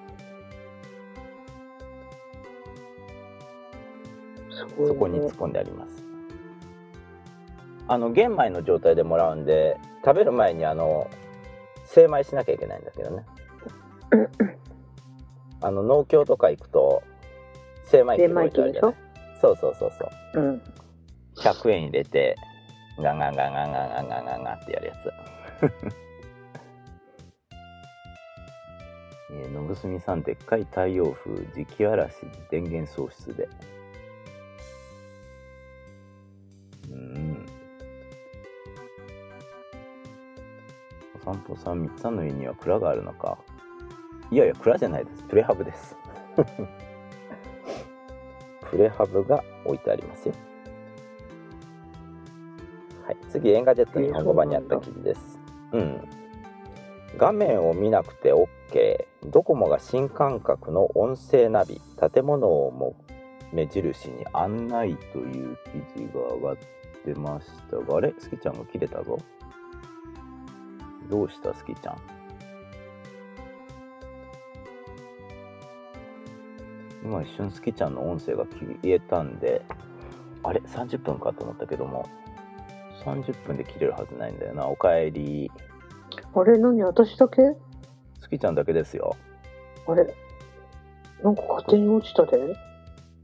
[4.51, 4.89] すごい、ね。
[4.89, 6.04] そこに突っ込んであります
[7.87, 11.11] あの玄米の状態でもらうんで食べる前にあの
[11.85, 13.25] 精米しなきゃいけないんだけどね。
[15.61, 17.03] あの農協とか行くと
[17.85, 18.95] 精米機置いてあるじゃない。
[19.41, 20.41] そうそうそうそう。
[20.41, 20.63] うん。
[21.37, 22.37] 100円入れて
[22.99, 25.13] ガンガンガンガンガンガンガンガンガンってやるやつ
[29.33, 32.15] えー野ぐすみさんでっかい太陽風磁気嵐
[32.51, 33.49] 電源喪失で
[41.25, 43.39] 散歩さん3つの家には蔵があるのか
[44.31, 45.97] いやいや蔵じゃないですプレハブです
[48.71, 50.35] プレハブが置いてありますよ
[53.05, 55.39] はい、次、 Engadget 日本語版にあった記事です。
[55.73, 56.01] うん。
[57.19, 58.49] 画面を見なくて OK。
[59.27, 61.83] ドコモが新感覚の音声ナビ、
[62.13, 62.97] 建物をも
[63.53, 65.59] 目印に案内という
[65.95, 66.57] 記事が上がっ
[67.05, 68.15] てましたが、あれ？
[68.19, 69.19] スキちゃんが切れたぞ。
[71.11, 71.97] どうしたスキちゃん？
[77.05, 79.63] 今一瞬スキちゃんの音声が消えたんで、
[80.43, 82.09] あれ ?30 分かと思ったけども、
[83.05, 84.67] 30分で切れるはずないんだよな。
[84.67, 85.51] おかえり。
[86.35, 86.57] あれ？
[86.59, 86.83] 何？
[86.83, 87.43] 私だけ？
[88.21, 89.17] スキちゃんだけですよ。
[89.87, 90.07] あれ？
[91.23, 92.39] なんか勝手に落ちたで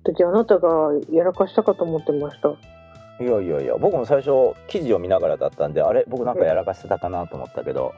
[0.04, 2.54] 時あなたがやらかしたかと思ってました。
[3.20, 6.04] いやいやいや、僕も最初記事を見ながらだったんで、あれ？
[6.08, 7.94] 僕なんかやらかしてたかなと思ったけど、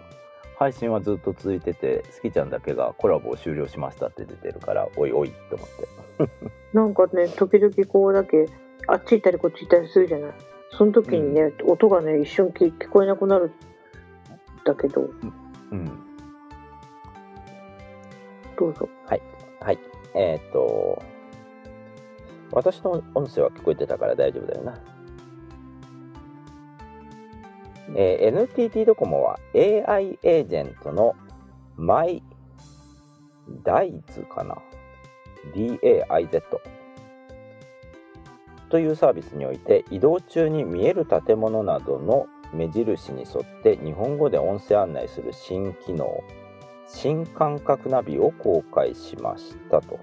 [0.59, 6.49] 配信はずっと続いてて、スキちゃんだけがコラボを終了しましたって出てるから、おいおいって思って。
[6.75, 8.47] なんかね、時々こうだけ、
[8.89, 10.33] あっち行ったりこっち行ったりするじゃない？
[10.71, 13.53] その時にね、音がね、一瞬聞聞こえなくなるん
[14.65, 15.03] だけど、
[15.71, 15.87] うん。
[18.59, 18.89] どうぞ。
[19.07, 19.23] はい。
[20.15, 21.01] えーっと、
[22.51, 24.79] 私の音声は聞こえてたから大丈夫だよな。
[27.95, 31.15] えー NTT ドコモは AI エージェントの
[31.77, 32.23] マイ
[33.65, 34.57] ダイズかな
[35.55, 36.43] ？DAIZ
[38.71, 46.23] というサービスにおいて移動中に見える建物などの目印に沿って日本語で音声案内する新機能
[46.87, 49.99] 新感覚ナビを公開しましたと、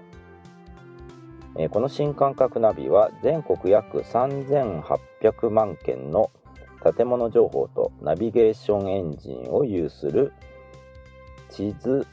[1.56, 6.30] えーこの新感覚ナビは全国約3800万件の
[6.82, 10.32] 建物情報とナビゲーションエンジンを有する
[11.50, 12.06] 地図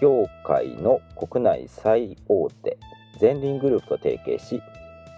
[0.00, 2.78] 業界の国内最大手
[3.18, 4.60] ゼンリングループと提携し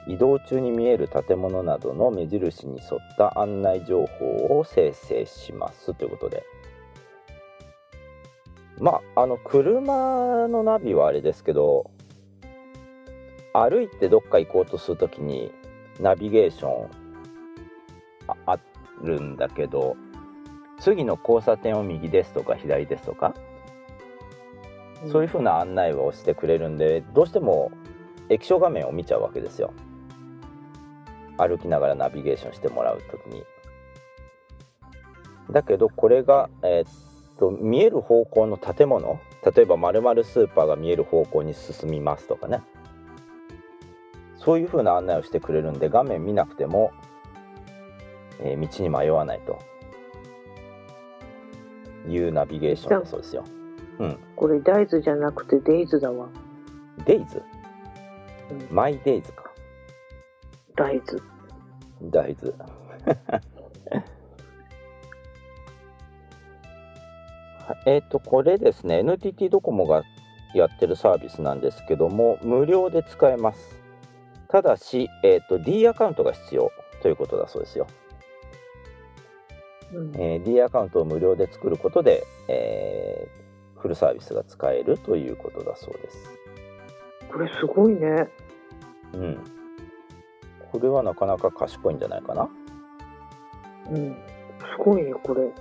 [0.06, 6.44] 移動中に見える建物などの目印に沿った案内情報を生成しますということで。
[8.80, 11.90] まああの車のナビはあれですけど
[13.52, 15.52] 歩いてどっか行こうとするときに
[16.00, 16.90] ナビゲーション
[18.28, 18.58] ああ
[19.02, 19.96] るんだけど
[20.78, 23.34] 次の交差点を右ですとか左ですとか
[25.12, 27.70] そういうふうな案内をしてくれるんでどうしても
[28.28, 29.72] 液晶画面を見ちゃうわけですよ。
[31.38, 33.44] 歩きながらナビゲーションしてもらうときに。
[35.50, 36.92] だけどこれが、えーっ
[37.38, 39.20] と見える方向の建物？
[39.54, 42.60] 例えば〇〇スーパーが見える方向に進みますとかね。
[44.36, 46.90] そういうふうな案内をしてくれるんで画面見なくても、
[48.40, 49.58] えー道に迷わないと。
[52.08, 53.44] いうナビゲーションだそうですよ。
[54.36, 56.28] これ、大豆じゃなくてデイズだわ。
[57.04, 57.42] デイズ？
[58.50, 58.74] うん。
[58.74, 59.50] マイデイズか。
[60.76, 61.20] 大豆。
[62.02, 62.54] 大豆。
[67.66, 70.04] は いえっ、とこれですね NTT ドコモが
[70.54, 73.78] やってるサービスなんですけども無料で使えます。
[74.48, 76.70] ただし、えー、と D アカウントが必要
[77.02, 77.86] ということだそうですよ、
[79.92, 83.48] うんえー D アカウントを無料で作ることで、えー
[83.80, 86.30] フルサービスが使えるということだそうです
[87.32, 88.28] これすごいね。
[89.14, 89.38] うん
[90.72, 92.48] これはなかなか賢いんじゃないかな、
[93.90, 94.12] うん。
[94.12, 94.16] す
[94.78, 95.42] ごいね、これ。
[95.42, 95.52] うんへ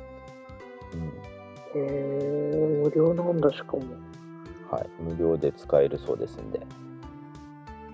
[1.75, 3.83] え、無料なんだ、しかも。
[4.69, 6.59] はい、無料で使えるそうですんで、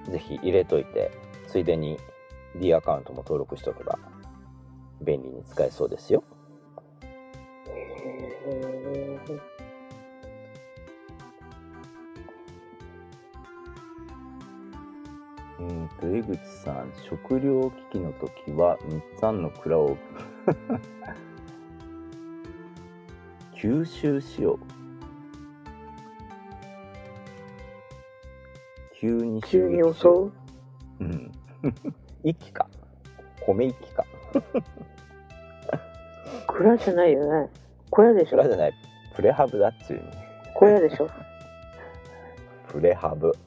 [0.10, 1.12] ぜひ入れといて、
[1.48, 2.00] ついでに
[2.56, 4.00] D アカウントも登録しておけば、
[5.04, 6.24] 便利に使えそうですよ。
[15.60, 19.97] うんと江口さん食料危機の時は日つの蔵を
[23.56, 24.60] 吸収しよう。
[28.93, 30.32] 急に急に襲う？
[30.99, 31.32] うん。
[32.24, 32.68] 一気か。
[33.45, 34.06] 米一気か。
[36.48, 37.50] 蔵じゃないよね。
[37.90, 38.38] 小屋でしょ。
[38.38, 38.74] それじゃない。
[39.16, 40.04] プレハブだっちゅうに
[40.56, 41.10] 小屋でしょ。
[42.68, 43.32] プレハブ。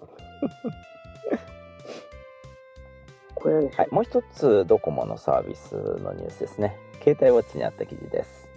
[3.35, 6.77] 小屋でしょ、はい、もう一つドコモのサービスのニュースですね。
[7.03, 8.49] 携帯ウォッチにあった記事です。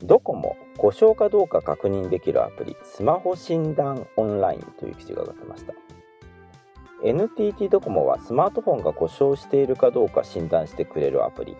[0.00, 5.72] ドコモ故障かどうか確認できるアプリスマホ診断オンラインという記事が上がってました。
[7.02, 11.56] NTT ドコモはスマートフォンが故障しているかどうか診断してくれるアプリ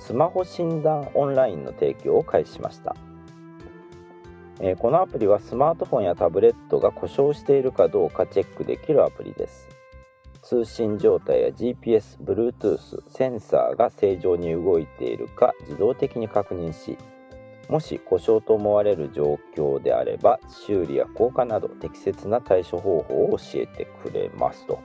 [0.00, 2.96] スマホ診断オンラインの提供を開始しました。
[4.60, 9.68] えーこのアプリはスマートフォンやタブレットが故障しているかどうかチェックできるアプリです。
[10.42, 16.96] 通信状態や GPS、Bluetooth、センサーが正常に動いているか自動的に確認し
[17.68, 24.80] もし故障と思われる状況であれば修理や交換など適切な対処方法を教えてくれますと。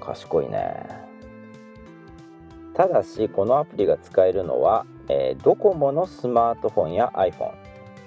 [0.00, 1.11] 賢いね。
[2.74, 7.52] ただしこのアプリが使えるのは、えードコモのスマートフォンや iPhone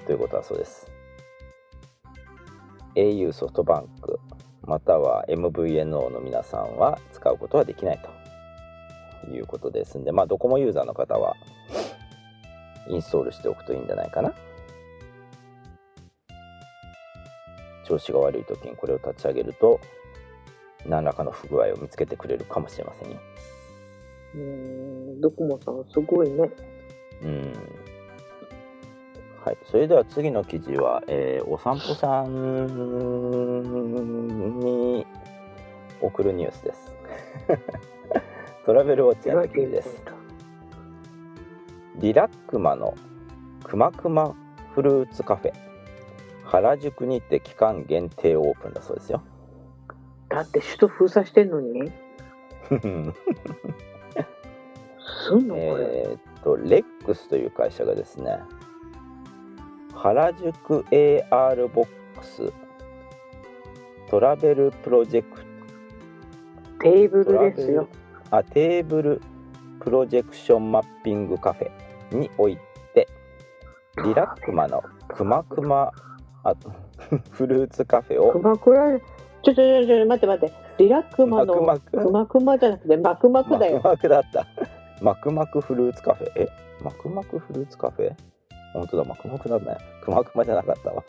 [0.05, 0.91] ということだそうです。
[2.95, 4.19] au ソフトバンク
[4.63, 7.99] または MVNO の皆さんは使うことはできない
[9.23, 11.35] ということですんでまあドコモユーザーの方は
[12.89, 14.33] インストールしておくといいんじゃないかな。
[17.85, 19.79] 調子が悪い時にこれを立ち上げると
[20.87, 23.19] 何らかの不具合を見つけてくれるかもしれませんよ。
[24.35, 24.41] うー
[25.17, 26.49] んドコモさんすごいね
[27.23, 27.53] うん
[29.45, 32.65] はい、それでは次の記事は、えーお散歩さん
[34.59, 35.05] に
[36.01, 36.95] 送るニュースです。
[38.65, 40.03] トラベルウォッチの記事です。
[41.97, 42.95] リラックマの
[43.63, 44.35] くまくま
[44.73, 45.53] フルーツカフェ
[46.43, 49.21] 原宿にて期間限定オープンだそうですよ。
[50.29, 51.91] だって首都封鎖してんのに？
[55.25, 58.39] すんのこれ、えーっとレックスという会社がですね
[59.93, 61.87] 原宿 AR ボッ
[62.19, 62.53] クス
[64.09, 65.41] トラベルプロジェク
[66.79, 67.87] テーブルルですよ。
[68.29, 69.21] あテーブル
[69.79, 72.57] プロジェクションマッピングカフェにおい
[72.93, 73.07] て
[74.03, 75.91] リラックマのくまくま
[76.43, 76.53] あ
[77.31, 78.31] フルーツカフェを。
[78.31, 79.03] 熊倉ちょ
[79.43, 80.55] ちょちょちょ待って待って。
[80.77, 83.75] リラックマのマクマククマクマじゃなくてマクマクだよ。
[83.77, 84.45] マクマクだった。
[85.05, 86.31] マクマクフルーツカフェ？
[86.35, 86.47] え？
[86.81, 88.15] マクマクフルーツカフェ？
[88.73, 89.79] 本当だ、マクマクなんだね。
[90.03, 91.03] クマクマじゃなかったわ。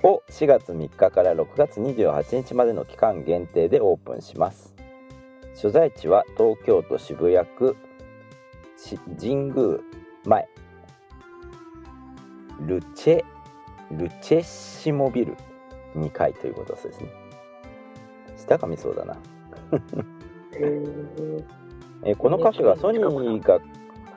[0.02, 4.74] を4月3日から6月28日までの期間限定でオープンします。
[5.54, 7.76] 所在地は東京都渋谷区
[9.20, 9.78] 神宮
[10.24, 10.48] 前
[12.60, 13.22] ルチェ
[13.90, 15.36] ルチェシモビル
[15.94, 17.12] 2階ということですね。
[18.38, 19.18] 下が見そうだな。
[20.58, 21.57] へー
[22.04, 23.58] えこのカフェはソニーが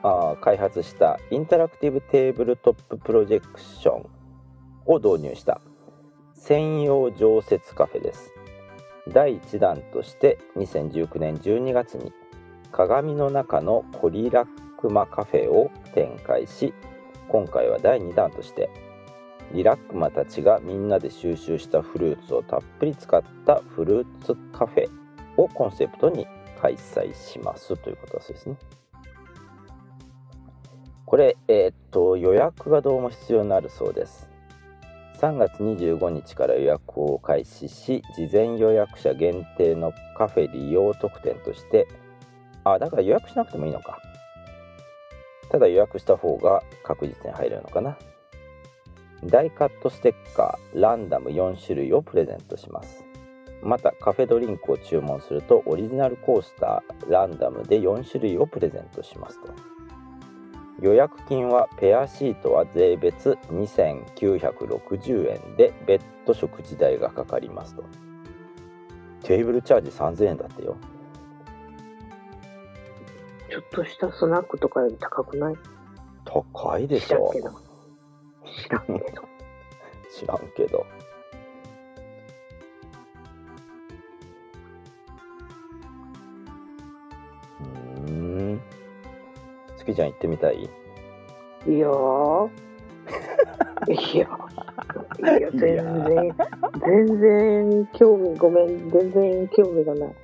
[0.04, 4.10] あ開発したインタラクティブテーブルトッププロジェクション
[4.86, 5.62] を導入した
[6.34, 8.32] 専用常設カフェです。
[9.08, 12.14] 第1弾として2019年12月に
[12.72, 14.48] 鏡の中のコリラッ
[14.80, 16.74] クマカフェを展開し
[17.28, 18.70] 今回は第2弾として
[19.54, 24.90] リラックマたちがみんなで収集したフルーツをたっぷり使ったフルーツカフェ
[25.38, 26.26] をコンセプトに
[26.62, 28.56] 開催しますということだそうですね。
[31.06, 34.32] これ、えーっと予約がどうも必要になるそうです。
[35.22, 41.88] 3月25日から予約を開始し事前予約者限定のカフェ利用特典として
[42.64, 44.00] あだから予約しなくてもいいのか
[45.52, 48.00] ただ予約した方が確実に入れるのかな
[49.24, 53.04] ダイカットステッカーランダム4種類をプレゼントします
[53.62, 59.54] またカフェドリンクを注文するとオリジナルコースターランダムで4種類をプレゼントしますと。
[60.80, 67.84] 予約金はペアシートは税別2960円で別途食事代がかかりますと。
[69.24, 70.76] テーブルチャージ3000円だってよ。
[73.52, 75.56] ちょっとしたスナックとかより高くない？
[76.26, 77.32] 高いでしょ
[78.64, 79.24] 知らんけど。
[80.18, 80.86] 知らんけど
[89.82, 90.64] 月ちゃん行ってみたい？
[90.64, 90.66] い
[91.80, 92.50] やー。
[93.88, 94.28] いや。
[95.38, 96.36] いや全然
[96.86, 100.16] 全然興味ごめん全然興味がない。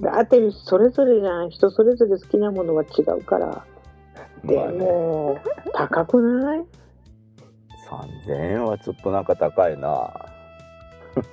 [0.00, 1.50] だってそれぞれじゃん。
[1.50, 3.64] 人それぞれ好きなものは違うから。
[4.44, 5.38] でまあねも
[5.74, 6.64] 高くない
[8.26, 10.12] ？3000円はちょっとなんか高いな。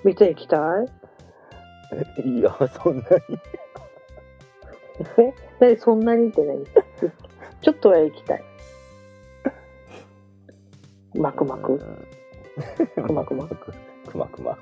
[0.04, 0.88] 見ていきたい？
[2.30, 3.40] いやそんなに
[5.18, 6.64] え何そんなにって何？
[7.62, 8.44] ちょっとは行きたい。
[11.16, 11.74] マクマク。
[11.74, 12.08] うん
[13.08, 13.56] くまくまく
[14.18, 14.58] まくま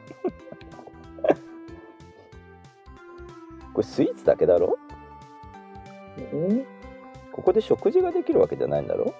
[3.74, 4.78] これスイーツだけだろ？
[6.34, 6.66] うん
[7.34, 9.14] ここで食事ができるわけじゃないんだろ？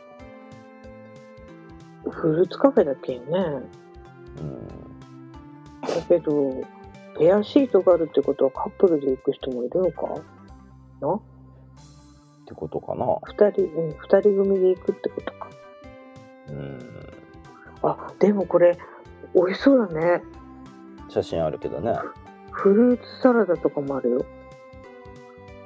[2.10, 3.28] フルーツカフェだっけよね。
[4.40, 4.68] うん。
[5.82, 6.62] だけど
[7.18, 10.22] ペアシートがあるってことはカップルで行く人もいるのか？
[11.02, 11.20] なっ
[12.46, 13.06] てことかな。
[13.24, 15.50] 二人、うん、二人組で行くってことか。
[16.50, 16.80] うん。
[17.84, 18.78] あでもこれ
[19.34, 20.22] 美味しそうだね。
[21.10, 21.94] 写真あるけどね。
[22.52, 24.26] フルーツサラダとかもあるよ。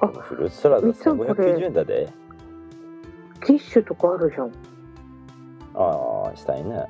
[0.01, 2.09] あフルーツサラダみっちゃんこれ1590円だで。
[3.45, 4.51] キッシュとかあるじゃん。
[5.75, 6.85] ああしたいね。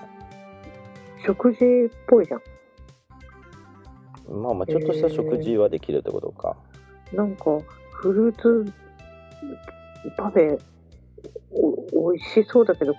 [1.26, 2.42] 食事っぽいじゃん。
[4.30, 6.56] まあまあちょっとした食事はできるってことか、
[7.14, 7.46] なんか
[8.02, 8.74] フルーツ
[10.18, 10.60] パフェ
[11.94, 12.94] お美味しそうだけど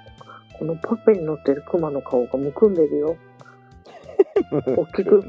[0.59, 3.17] このパフェに乗ってるクマの顔がむくんでるよ。
[4.77, 5.23] 大きく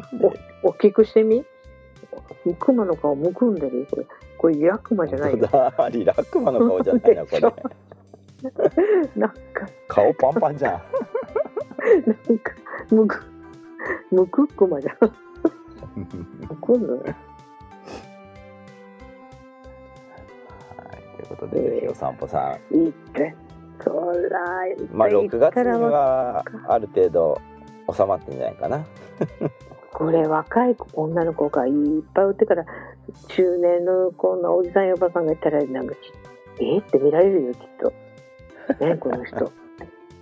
[0.64, 1.44] お大きくしてみ？
[2.60, 4.08] クマの顔むくんでるよこれ。
[4.38, 7.42] これヤクマじゃない本よリラックマの顔じゃないなこれ。
[9.16, 9.38] なんか。
[9.88, 10.72] 顔パンパンじゃん。
[12.08, 12.54] なんか
[12.92, 13.26] むく
[14.12, 14.98] むくクマじゃん。
[15.96, 17.04] むくんの
[21.28, 23.36] ことで、ぜひお散歩さん、いいって。
[23.84, 24.42] こら
[24.92, 27.40] まあ、6月にははある程度
[27.96, 28.86] 収まってんじゃないかな。
[29.94, 31.74] これ若い女の子がいっ
[32.14, 32.66] ぱい売ってから
[33.30, 35.96] 中年のこんなおじさんやおばさんがいたらなんか
[36.60, 37.94] えって見られるよきっと。
[38.86, 39.52] ね この人。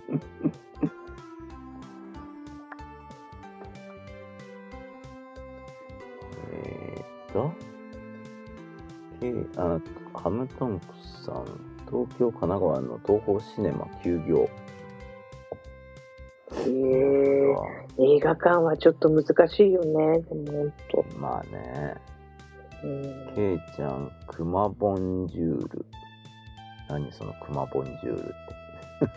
[6.52, 7.52] えーっと、
[9.32, 9.80] けあ
[10.14, 10.86] ハムトンク
[11.24, 11.44] さん、
[11.88, 14.48] 東京、神奈川の東宝シネマ休業。
[16.52, 20.72] えー、映画館はちょっと難しいよねでも本
[21.10, 21.94] 当まあね、
[22.82, 25.86] うんケイちゃん、クマボンジュール。
[26.88, 28.32] 何そのクマボンジュールって。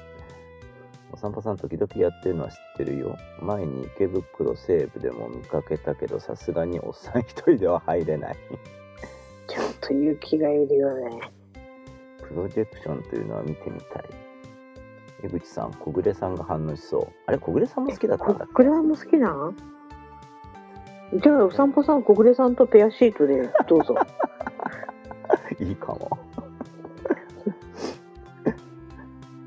[1.13, 3.17] お散歩さん時々やってるのは知ってるよ。
[3.41, 8.37] 前に池袋西部でも見かけたけど、さすがにおっさん一人では入れない。
[9.49, 11.19] ちょっと勇気がいるよね
[12.27, 14.03] プロジェクションというのは見てみたい。
[15.23, 17.07] 江口さん、小暮さんが反応しそう。
[17.25, 19.57] あれ、小暮さんも好きだったんだっここれはも好きなん
[21.21, 23.95] じゃあお散歩さん小暮さんとペアシートでどうぞ
[25.57, 26.17] け いいかも。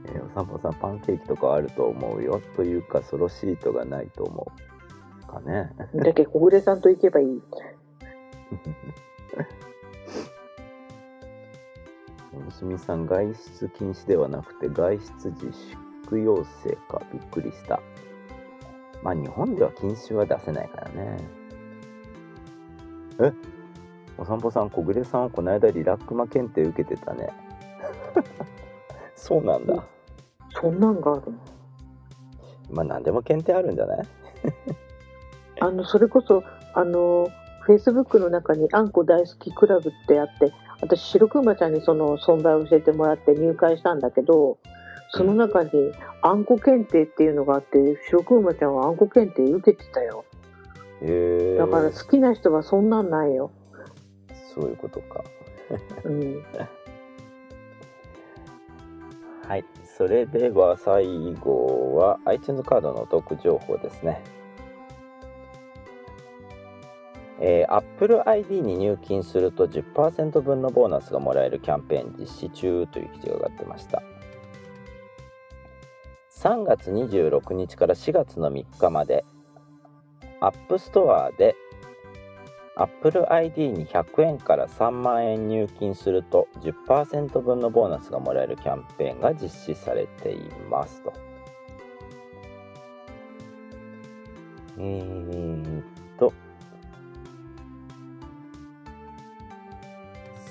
[0.07, 2.41] えーお散歩さん、パンケーキとかあると思うよ。
[2.57, 4.73] というか、ソロシートがないと思う。
[5.33, 5.71] かね。
[5.95, 7.41] だけど小暮さんと行けばいい
[12.33, 15.53] 娘さん、外出禁止ではなくて、外出自
[16.05, 17.03] 粛要請か。
[17.13, 17.81] びっくりした。
[19.03, 21.17] まあ、日本では禁止は出せないからね。
[23.21, 23.33] え？
[24.19, 27.29] お散歩さん、小暮さんはこの間リラックマ検定受けてたね。
[29.17, 29.85] そうなんだ。
[30.51, 31.39] そんなんがあるの？
[32.71, 34.07] まあ、何でも検定あるんじゃない？
[35.61, 36.43] あのそれこそ
[36.75, 37.29] あの
[37.61, 40.53] フェイスブックの中に「あんこ大好きクラブ」ってあって
[40.83, 44.59] 私白くまちゃんにその存在を教えてもらって入会したんだけど
[45.11, 45.71] その中に
[46.21, 47.79] あんこ検定っていうのがあって
[48.09, 50.25] 白くまちゃんはあんこ検定受けてたよ
[51.01, 53.51] へえだから好きな人はそんなんないよ、
[54.55, 55.25] そういうことか。
[56.05, 56.43] うん、
[59.49, 59.65] はい。
[59.99, 64.23] それでは最後は iTunes カードのお得情報ですね。
[67.45, 74.01] えー、Apple ID に入金すると10%分のボーナスがもらえるキャンペーン実施中という記事が上がってました。
[76.31, 79.25] 3月26日から4月の3日まで
[80.41, 81.57] App Store で
[82.77, 91.13] Apple ID に100円から3万円入金すると10%分のボーナスがもらえるキャンペーンが実施されていますと。
[94.79, 95.85] えーっ
[96.19, 96.33] と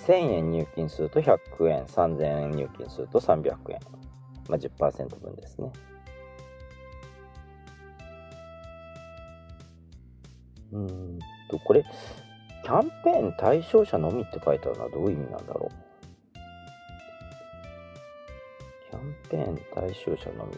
[0.07, 3.79] 1000円入金すると100円3000円入金すると300円、
[4.49, 5.71] まあ、10%分ですね。
[10.73, 11.83] うんとこれ
[12.63, 15.73] キャンペーン対象者のみって書いてあるのはどういう意味なんだろう？
[18.89, 20.57] キャンペーン対象者のみ、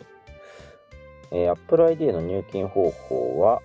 [1.32, 3.62] えー、Apple ID の入金方法は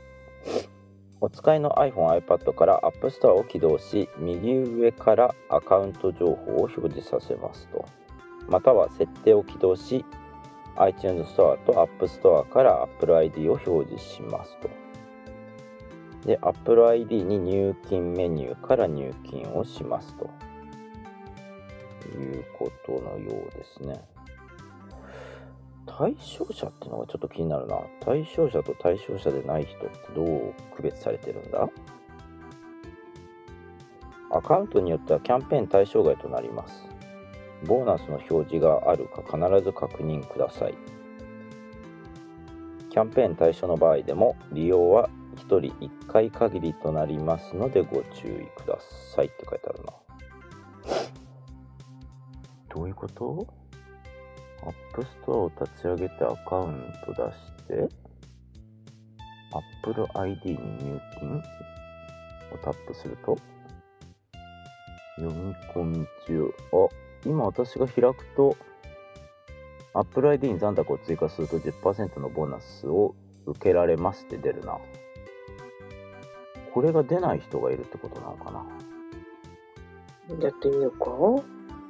[1.21, 7.85] お使いの iPhone、iPad から App Store を起動し右上からアカウント情報を表示させますと。
[8.49, 10.05] または設定を起動し
[10.77, 14.71] iTunes Store と App Store から Apple ID を表示しますと。
[16.25, 20.31] で Apple ID に入金メニューから入金をしますと。
[22.17, 24.01] いうことのようですね。
[25.89, 27.81] 対象者っていうのがちょっと気になるな。
[28.01, 31.69] 対象者と対象者でない人ってどう区別されてるんだ？
[34.31, 36.85] アカウントによってはキャンペーン対象外となります。
[37.67, 40.75] ボーナスの表示があるか必ず確認ください。
[42.91, 48.79] キャンペーン対象の場合でも利用は1人1回限りとなりますのでご注意くだ
[49.15, 49.93] さいって書いてあるな。
[52.75, 53.47] どういうこと？
[54.63, 57.89] App Store を立ち上げてアカウント出して、
[59.83, 63.39] Apple ID に入金をタップすると、
[65.17, 66.55] 読み込み中。
[66.73, 66.89] あ、
[67.25, 68.57] 今私が開くと、
[69.95, 73.15] Apple ID に残高を追加すると10%のボーナスを
[73.47, 74.79] 受けられますって出るな。
[76.75, 78.65] これが出ない人がいるってことなのかな。
[80.41, 81.11] やってみようか。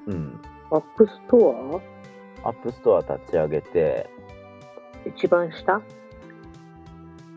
[0.07, 0.41] うん。
[0.71, 1.98] App Store
[2.51, 4.09] App Store 立ち上げて、
[5.07, 5.81] ア一番下？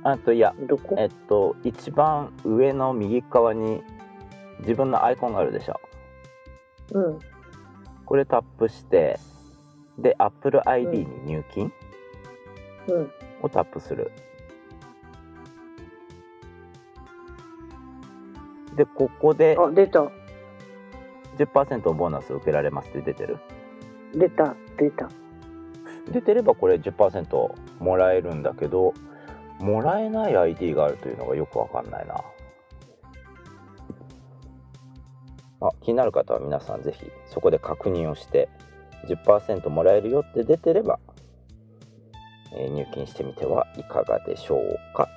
[0.04, 0.96] あといや、どこ？
[0.98, 3.84] えっと、一番上の右側に
[4.60, 5.80] 自分のアイコンがあるでしょ。
[6.94, 7.20] うん。
[8.06, 9.20] これタップして、
[9.98, 11.72] で、Apple ID に入金
[12.88, 13.12] うん。
[13.42, 14.12] をタップする。
[18.76, 20.12] で、ここであ、出た。
[21.38, 23.38] 10%のボーナスを受けられますって出てる。
[24.16, 24.56] 出た。
[24.78, 25.10] 出た。
[26.12, 28.94] 出てればこれ10%もらえるんだけど、
[29.60, 32.16] もらえない ID があるというのがよくわかんないな。
[35.62, 38.50] あ気になる方は皆さんぜひそこで確認をして
[39.08, 41.00] 10%もらえるよって出てれば、
[42.54, 45.08] えー入金してみてはいかがでしょうか。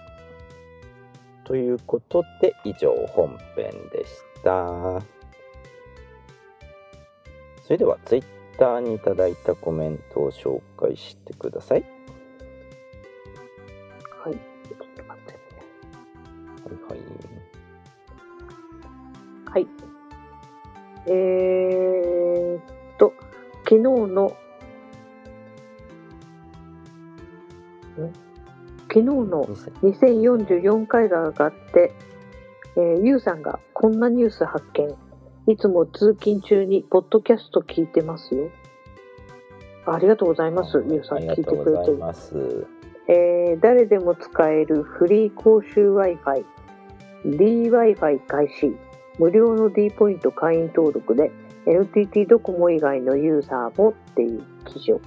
[1.44, 5.00] ということで以上本編でした。
[7.62, 8.33] それでは Twitter
[8.80, 11.84] にいただいたコメントを紹介してください。
[14.24, 14.34] はい。
[14.34, 14.40] ちょ
[14.74, 15.38] っと待ってね。
[16.88, 17.00] はいはい。
[19.52, 19.66] はい。
[21.06, 22.62] えーっ
[22.98, 23.12] と、
[23.64, 24.36] 昨日の、
[28.00, 28.12] ん？
[28.88, 29.44] 昨日の
[29.82, 31.92] 2044回が上がって、
[32.76, 34.94] えー、ゆうさんがこんなニュース発見。
[35.46, 38.50] いつも通勤中にポッドキャスト聞いてますよ。
[39.86, 40.82] ありがとうございます。
[40.88, 41.98] ゆうさんありが聞いとうございてくれてる。
[41.98, 42.66] ます。
[43.08, 46.44] えー誰でも使えるフリー公衆 Wi-Fi、
[47.26, 48.74] DWi-Fi 開始、
[49.18, 51.30] 無料の D ポイント会員登録で、
[51.66, 55.00] NTT ドコモ以外のユーザーもっていう記事を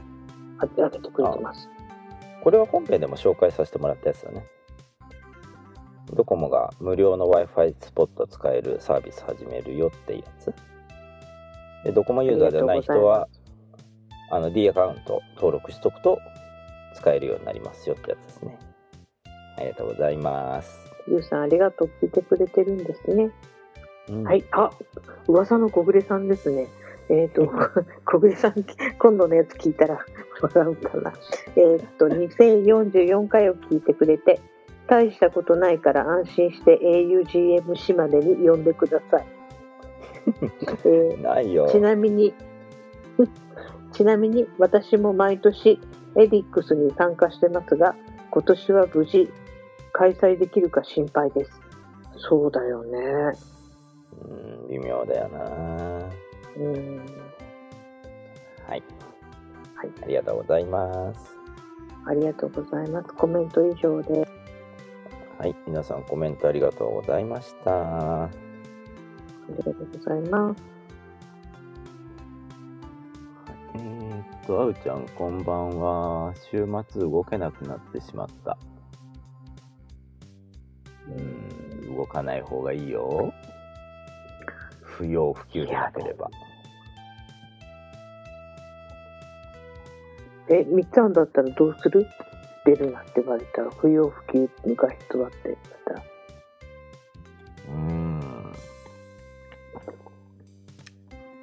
[0.77, 1.67] 上げてくれてます。
[2.43, 4.45] これは本編でも紹介させてもらったやつだね。
[6.13, 10.53] ドコモが無料の Wi-Fi スポット使えるサービス始めるよってやつ。
[11.83, 13.27] でドコモユーザーじゃない人は
[14.31, 16.19] あの D アカウント登録しとくと
[16.95, 18.57] 使えるようになりますよってやつですね。
[19.57, 20.79] ありがとうございます。
[21.07, 21.91] ユーさんありがとう。
[22.01, 23.31] 聞いてくれてるんですね。
[24.09, 24.43] うんはい。
[24.51, 24.71] あ、
[25.27, 26.67] 噂の小暮さんですね。
[27.09, 27.49] えっ、と、
[28.05, 28.53] 小暮さん、
[28.99, 30.05] 今度のやつ聞いたら
[30.41, 31.13] 笑うかな。
[31.55, 34.39] えっ、と、 2044回を聞いてくれて、
[34.87, 39.25] 大したことないから安心して augm 島根に呼んでください。
[40.85, 41.67] えーないよ。
[41.69, 42.33] ちなみに、
[43.93, 45.79] ちなみに私も毎年
[46.15, 47.95] エディックスに参加してますが、
[48.31, 49.31] 今年は無事
[49.93, 51.51] 開催できるか心配です。
[52.17, 52.99] そうだよね。
[54.21, 56.09] うん、微妙だよな。
[56.57, 56.97] うん。
[58.67, 58.83] はい。
[59.75, 59.91] はい。
[60.03, 61.35] ありがとうございます。
[62.05, 63.13] ありがとうございます。
[63.13, 64.36] コメント以上で。
[65.37, 68.23] はい、皆さんコメントありがとうございました。
[68.23, 68.29] あ
[69.49, 70.63] りがとうございます。
[73.75, 76.33] えー、っと、あうちゃん、こんばんは。
[76.49, 78.57] 週末動けなくなってしまった。
[81.07, 83.31] うーん、動かない方がいいよ。
[84.81, 86.31] 不要不急でなければ。
[90.49, 92.07] え、三つあんだったらどうする？
[92.67, 96.03] 出るなって言われたら不要不急昔とだってたら。
[97.69, 98.53] うん。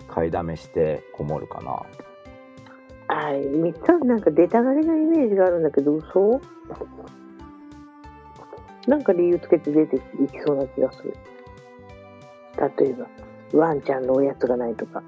[0.07, 1.83] 買いだめしてこもるかな。
[3.09, 3.47] あい。
[3.47, 6.43] めっちゃなんか出たがりなイメージがあるんだけど嘘
[8.87, 11.15] なんか理由つけて出ていきそうな気がする。
[12.79, 13.09] 例えば
[13.59, 15.03] ワンちゃんのおやつがないとか。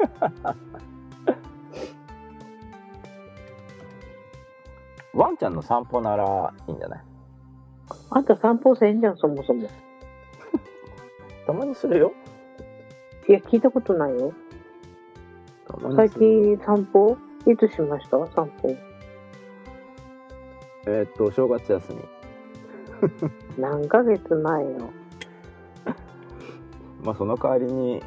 [5.14, 7.00] ワンちゃんの散歩ならいいんじゃない？
[8.10, 9.68] あんた散歩せんじゃん、そもそも。
[11.46, 12.12] たまにするよ
[13.28, 14.32] いや、聞いたことないよ。
[15.66, 17.16] たまに最するよ近散歩？
[17.46, 18.18] いつしました？
[18.28, 18.76] 散歩。
[20.86, 21.98] えーっと正月休み
[23.58, 24.90] 何ヶ月前よ。
[27.04, 28.02] まあその代わりに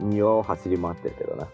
[0.00, 1.46] 庭を走り回ってるけどな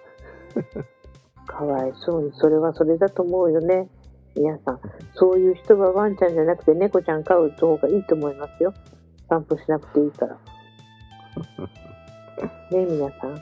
[1.47, 3.89] かわいそうに、それはそれだと思うよね。
[4.35, 4.81] 皆さん、
[5.15, 8.73] そういう人はワンちゃんじゃなくて猫ちゃん飼う方がいいと思いますよ。
[9.29, 10.35] 散歩しなくていいから。
[12.71, 13.41] ねえ、皆さん。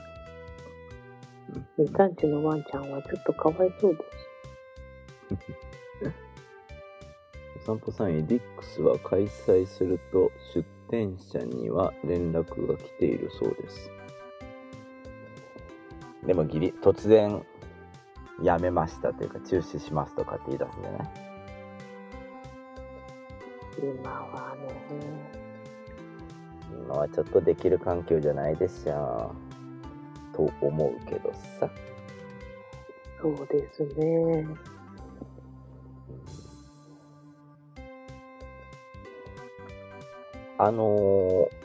[1.76, 4.28] みかんちのワンちゃんはちょっとかわいそうです。
[7.56, 13.90] お 散歩さんエディックスは開催すると出店者には連絡が来ているそうです
[16.26, 17.44] でもギリ突然
[18.42, 21.08] やめましたというか中止しますとかって言い出すんじゃない？
[23.80, 24.68] 今はね、
[26.86, 29.34] 今はちょっとできる環境じゃないでしょ
[30.32, 31.68] うと思うけどさ。
[33.20, 34.46] そうですね。
[40.58, 41.58] あのー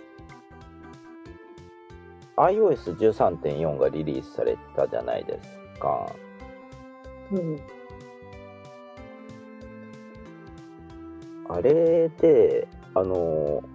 [2.35, 6.11] iOS13.4 がリリースされたじゃないですか
[7.33, 7.59] うん。
[11.49, 13.73] あれで、あのー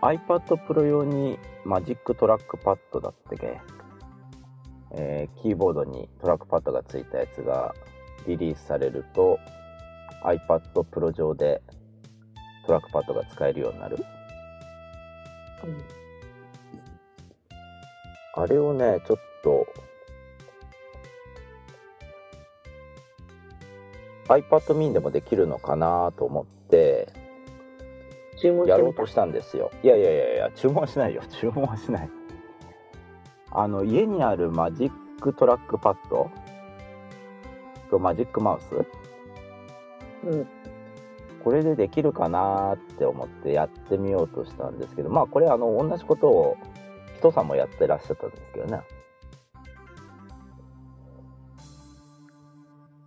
[0.00, 3.60] iPad Pro 用に Magic Trackpad だったっけ、
[4.92, 7.74] えーキーボードにトラックパッドがついたやつが
[8.28, 9.40] リリースされると
[10.24, 11.60] iPad Pro 上で
[12.64, 13.98] トラックパッドが使えるようになる。
[18.34, 19.66] あれをねちょっと
[24.28, 27.08] iPad mini でもできるのかなと思って
[28.42, 29.06] やろうと。
[29.06, 29.70] したんですよ。
[29.82, 31.22] いやいやいやいや注文しないよ。
[31.40, 32.10] 注文はしない。
[33.50, 36.30] あの家にある Magic Trackpad？
[37.90, 38.84] と Magic Mouse？
[40.24, 40.46] うん。
[41.42, 46.56] これでできるかなって思ってやってみようとしたんですけどまあこれあの同じことを
[47.16, 48.82] 人さんもやってらっしゃったんですけどね。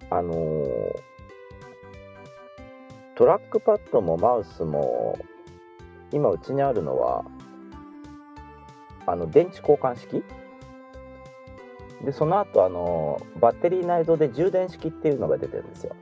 [0.09, 0.70] あのー
[3.21, 5.15] トラックパッドもマウスも
[6.11, 7.23] 今うちにあるのは
[9.05, 10.23] あの電池交換式？
[12.03, 15.95] でその後あのバッテリー内蔵で充電式っていうのが出てるんですよ。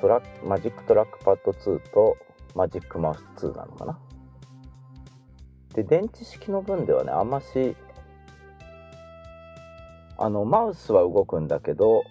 [0.00, 2.16] トラック Magic Trackpad 2と
[2.54, 3.98] Magic Mouse 2なのかな？
[5.74, 7.76] で電池式の分ではねあんまし
[10.16, 12.02] あのマウスは動くんだけど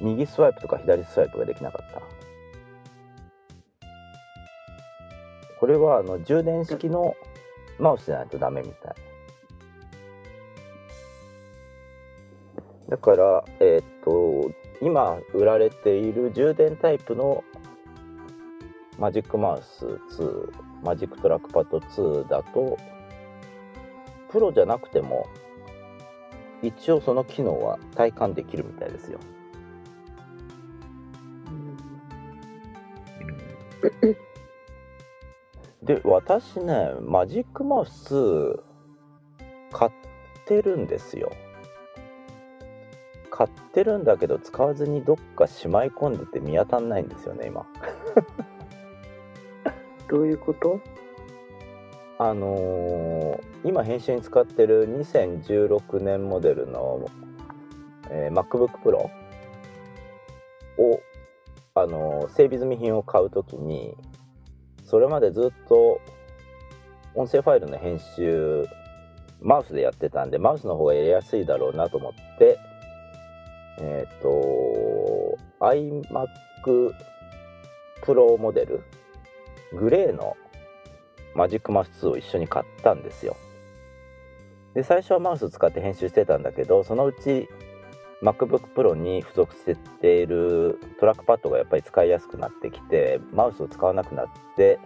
[0.00, 2.02] 右スワイプとか左スワイプができなかった。
[5.58, 7.16] これはあの充電式の
[7.78, 8.94] マウスじゃないとダメみたい。
[12.88, 17.44] だからえーっと今売られている充電タイプの
[18.98, 22.78] Magic Mouse 2 Magic Trackpad 2だと
[24.30, 25.26] プロじゃなくても
[26.62, 29.18] 一応その機能は体感できるみたいですよ。
[35.82, 38.62] で私ねマジックマウス2
[39.72, 39.90] 買っ
[40.46, 41.30] てるんですよ。
[43.30, 47.66] 買ってるんだけど使わずにどっかしまい込んでて見当たんないんですよね今。
[50.08, 50.80] どういうこと？
[52.18, 57.08] あのー今編集に使ってる2016年モデルの、
[58.10, 58.96] えー MacBook Pro
[60.78, 61.00] を、
[61.80, 63.94] あの整備済み品を買うときに
[64.84, 66.00] それまでずっと
[67.14, 68.66] 音声ファイルの編集
[69.40, 72.58] マウスでやってたんでマウスの方がやりやすいだろうなと思って
[73.80, 76.28] えっ、と iMac
[78.02, 78.82] Pro モデル
[79.72, 80.36] グレーの
[81.34, 83.36] マジックマウス2を一緒に買ったんですよ。
[84.74, 87.48] で最初はマウス使って編集してたんだけどそのうち
[88.22, 94.78] MacBook Pro に付属しているトラックパッドがやっぱり使いやすくなってきてマウスを使わなくなって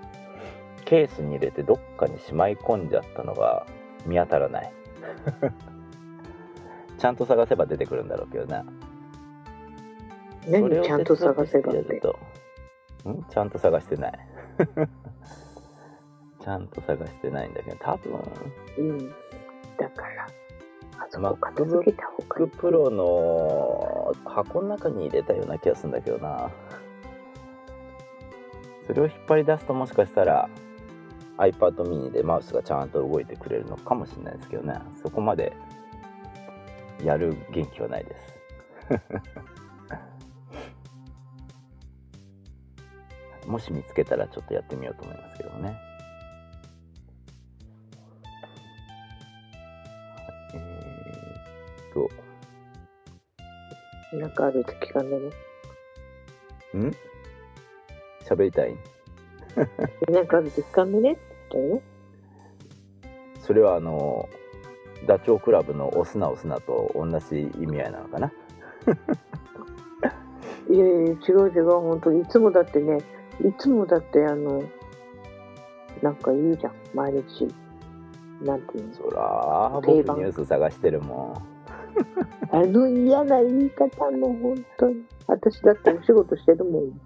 [0.84, 3.66] ケースに入れてどっかにしまい込んじゃったのが
[4.04, 4.72] 見当たらない。
[6.98, 8.64] ちゃんと探せば出てくるんだろうけどな
[10.46, 11.96] 何ちゃんと探せばって？
[11.96, 12.00] ん？
[13.28, 14.12] ちゃんと探してない。
[16.42, 18.20] ちゃんと探してないんだけど多分。
[18.78, 18.98] うん。
[19.78, 20.26] だから、
[21.02, 22.46] あそこ片付けた方がいい。
[22.46, 26.50] Mac Pro の箱の中に入れたような気がするんだけどな。
[28.86, 30.48] それを引っ張り出すともしかしたら
[31.38, 34.74] iPad mini でマウスがちゃんと動いてくれるのかもしれないですけどね。
[35.02, 35.52] そこまで
[37.02, 38.34] やる元気はないです。
[43.46, 45.76] もし見つけたらちょっとやってみようと思いますけどね
[54.12, 55.28] なんかあると聞かんでね。
[56.88, 56.94] ん？
[58.24, 58.76] 喋りたい？
[60.10, 61.12] なんかあると聞かんでね？
[61.12, 61.20] って
[61.52, 61.82] 言ったよね。
[63.40, 64.28] それはあの
[65.06, 68.32] ダチョウ倶楽部の「押すな押すな」と同じ意味合いなのかな？
[70.70, 72.20] いやいや、違う違う、本当に。
[72.22, 72.98] いつもだってね、
[73.44, 74.62] いつもだって、あの、
[76.00, 77.48] なんか言うじゃん、毎日。
[78.40, 78.94] なんていうの？
[78.94, 81.34] そら僕ニュース探してるも
[82.50, 85.04] あの嫌な言い方の、本当に。
[85.26, 86.84] 私だってお仕事してるもん。
[86.84, 87.00] ん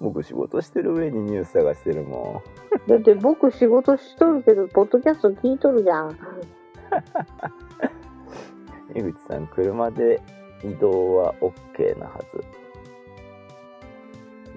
[0.00, 2.42] 僕仕事してる上にニュース探してるも
[2.88, 6.08] だって僕仕事しとるけど、ポッドキャスト聞いとるじゃん。
[6.08, 6.12] ん
[8.94, 10.20] 江口さん車で
[10.64, 12.44] 移動は OK なはず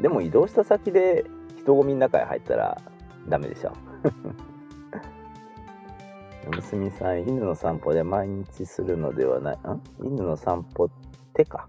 [0.02, 1.26] でも移動した先で
[1.58, 2.78] 人混みの中に入ったら
[3.30, 3.74] ダメでしょ
[6.52, 9.60] 娘さん犬の散歩で毎日するのではないん
[10.06, 10.90] 犬の散歩っ
[11.34, 11.68] てか。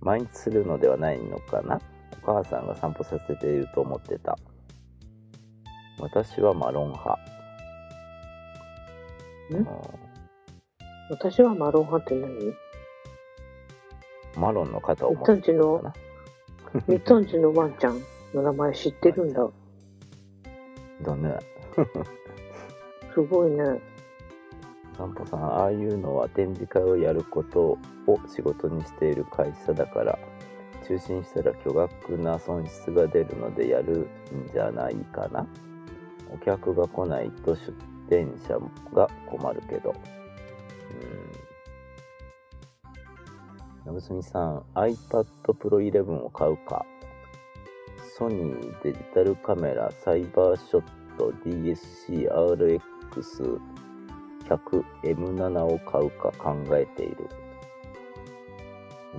[0.00, 1.80] 毎日するのではないのかな？
[2.24, 4.36] お母さんが散歩させていると思ってた。
[5.98, 7.18] 私はマロン派
[11.10, 12.54] 私はマロン派って何？
[14.36, 15.94] マロンの肩を持つつんちのかな、
[16.88, 18.00] みっつんちのワンちゃん
[18.34, 19.46] の名前知ってるんだ。
[21.02, 21.38] だね。
[23.14, 23.91] すごいね。
[24.96, 27.78] 散歩さんああいうのは展示会をやることを
[28.28, 30.18] 仕事にしている会社だから
[30.86, 35.46] 中心したら巨額な損失が出るのでやるんじゃないかな。
[36.32, 37.72] お客が来ないと出
[38.08, 38.58] 店者
[38.94, 39.94] が困るけど。
[43.84, 43.86] うん。
[43.86, 46.84] なぶすみさん iPad Pro 11を買うか。
[48.18, 50.82] ソニーデジタルカメラサイバーショッ
[51.16, 52.80] ト DSC-RX
[54.48, 57.28] 100M7 を買うか考えている。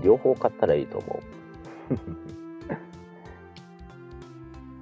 [0.02, 1.24] 両方買ったらいいと思う。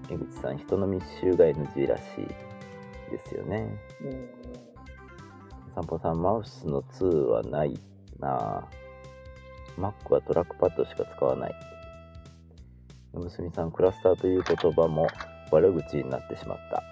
[0.13, 3.67] 江口さん人の密集が NG らしいですよね。
[4.03, 4.29] うん。
[5.75, 7.79] 散歩さんマウスの2はない
[8.19, 8.67] な。
[9.77, 11.55] ぁ Mac はトラックパッドしか使わない。
[13.13, 15.07] 娘さんクラスターという言葉も
[15.51, 16.83] 悪口になってしまった。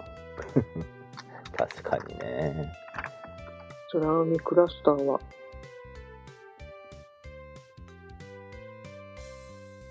[1.66, 2.72] 確かにね
[3.92, 5.20] 空海クラスターは、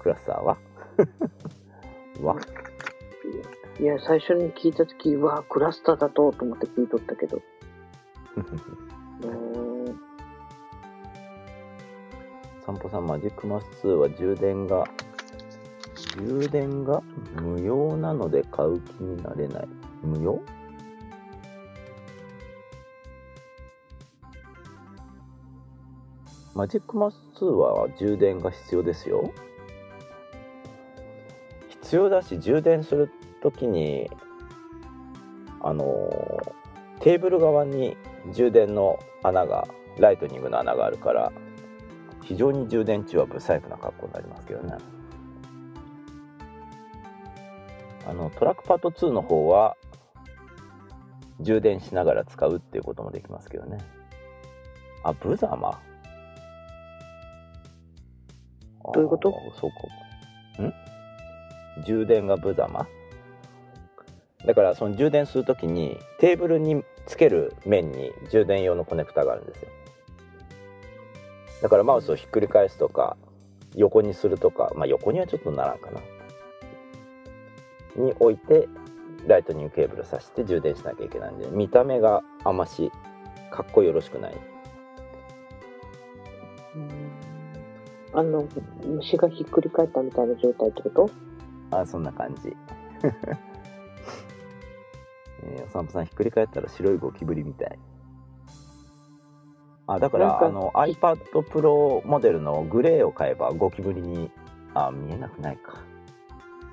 [0.01, 0.57] クラスターは？
[2.23, 2.35] わ。
[3.79, 7.41] いや、最初に聞いたとき、うわ、クラスターだと、と思って聞いとったけど。
[12.65, 14.83] 散歩さんマジックマス2は充電が
[16.17, 17.01] 充電が
[17.41, 19.67] 無用なので買う気になれない。
[20.03, 20.39] 無用？
[26.59, 29.31] マジックマウス2は充電が必要ですよ。
[31.69, 33.09] 必要だし充電する
[33.41, 34.11] ときに
[35.61, 35.85] あの
[36.99, 37.95] テーブル側に
[38.33, 41.31] 充電の穴がライトニングの穴があるから
[42.23, 44.73] 非常に充電中は不細工な格好になりますけどね。
[48.05, 49.77] あのトラックパッド2の方は
[51.39, 53.77] 充電しながら使うっていうこともできますけどね。
[55.05, 55.79] あブザーマ
[58.93, 59.33] どういうこと？
[59.59, 60.73] そうかん？
[61.83, 62.87] 充電がブザマ
[64.45, 69.69] だからその充電するときにテーブルにつける面に充電用のコネクタがあるんですよ。
[71.61, 73.17] だからマウスをひっくり返すとか
[73.75, 75.99] 横にするとかまあ横にはちょっとならんかな。
[77.95, 78.69] に置いて
[79.27, 82.91] ライトニングケーブル挿して充電しなきゃいけないんで見た目があまし
[83.51, 84.37] かっこよろしくない
[88.19, 88.45] あの、
[88.85, 91.09] 虫がひっくり返ったみたいな状態ってこと？
[91.71, 92.55] あそんな感じ。
[95.43, 97.79] えーお散歩さんひっくり返ったら白いゴキブリみたい。
[99.87, 104.29] あだからかあの iPad Pro モデルのグレーを買えばゴキブリに
[104.73, 105.77] あ見えなくないか。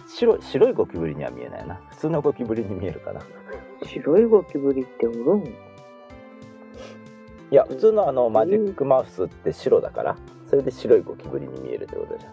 [0.09, 1.77] 白い白いゴキブリには見えないな。
[1.91, 3.21] 普通のゴキブリに見えるかな。
[3.85, 5.45] 白いゴキブリっておるん？
[5.45, 5.49] い
[7.51, 10.17] や普通のあのマジックマウスって白だから
[10.49, 12.31] それで白いゴキブリに見えるってことじゃ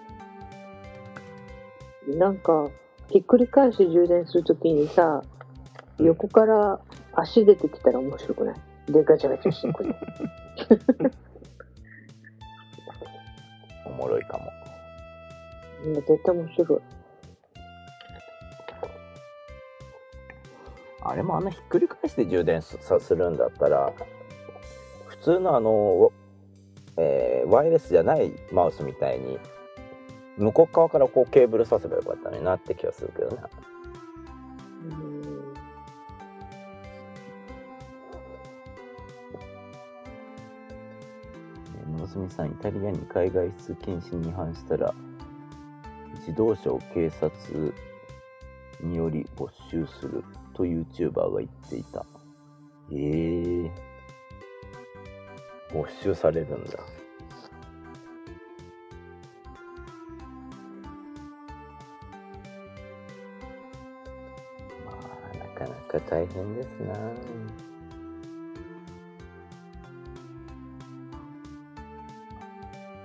[2.15, 2.69] んなんか、
[3.09, 5.23] ひっくり返して充電するときにさ、
[5.99, 6.79] 横から
[7.13, 8.55] 足出てきたら面白くない？
[8.91, 9.95] で、ガチャガチャしてくる。
[13.85, 14.51] おもろいかも
[15.85, 16.81] うん絶対面白い。
[21.05, 23.91] あれもあんなひっくり返して充電すさするんだったら
[25.07, 26.11] 普通のあの、
[26.97, 29.37] えーワイヤレスじゃないマウスみたいに
[30.37, 33.37] 向こう側からこうケーブルさせばよかったのになって気がするけどね。
[34.83, 35.53] うん。
[41.75, 44.93] えー野住さんイタリアに海外出禁止に違反したら
[46.19, 47.73] 自動車を警察
[48.81, 50.23] により没収する
[50.53, 52.05] と YouTuber が言っていた。
[52.91, 53.71] えー、
[55.73, 56.77] 没収されるんだ。
[64.85, 64.91] ま
[65.33, 66.93] あなかなか大変ですな。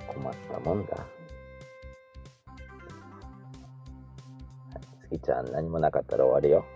[0.07, 0.97] 困ったもんだ。
[0.97, 1.07] は
[4.77, 6.66] い月ちゃん何もなかったら終わるよ。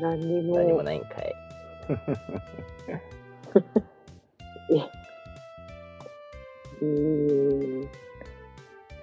[0.00, 1.34] 何にも、何もないんかい
[6.80, 7.88] うーん、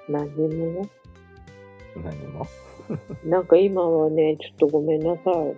[0.10, 0.88] 何にも？
[2.04, 2.46] 何も？
[3.24, 5.56] なんか今はね、ちょっとごめんなさい。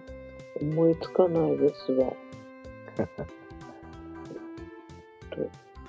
[0.61, 2.13] 思いつかないですわ。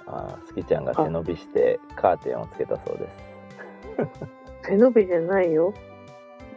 [0.09, 5.73] ああ月ちゃんが背伸びしてカーテンをつけたそうです背伸びじゃないよ。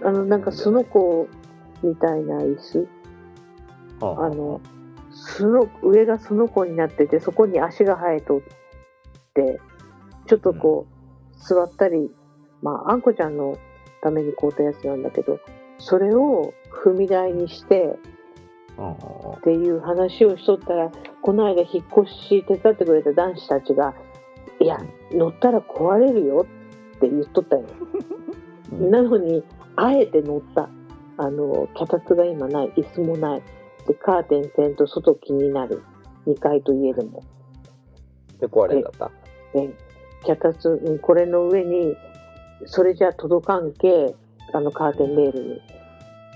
[0.04, 1.28] あの、なんかスノコ
[1.84, 2.88] みたいな椅子。
[4.02, 4.62] ああの、
[5.12, 8.42] スノ上がスノコになってて、そこに足が生えとっ
[9.34, 9.60] て、
[10.28, 12.12] ちょっとこう、座ったり、
[12.62, 13.58] まあ、あんこちゃんの
[14.02, 15.40] ために買うたやつなんだけど、
[15.78, 16.54] それを
[16.84, 17.98] 踏み台にして
[18.78, 23.94] うんうんうんっていう話をしとったら、この間引っ越し手伝ってくれた男子たちが、
[24.62, 24.78] いや、
[25.12, 26.46] 乗ったら壊れるよ
[26.96, 27.66] って言っとったよ。
[28.72, 29.44] うんなのに、
[29.76, 30.70] あえて乗った。
[31.20, 33.42] あの、脚立が今ない、椅子もない。
[33.86, 35.84] で、カーテンせんと外気になる。
[36.26, 37.24] 2階といえども。
[38.40, 39.12] で壊れんだった
[39.54, 39.70] で、
[40.26, 41.98] 脚立、うんこれの上に、
[42.66, 44.16] それじゃ届かんけ、
[44.54, 45.62] あの、カーテンレールに、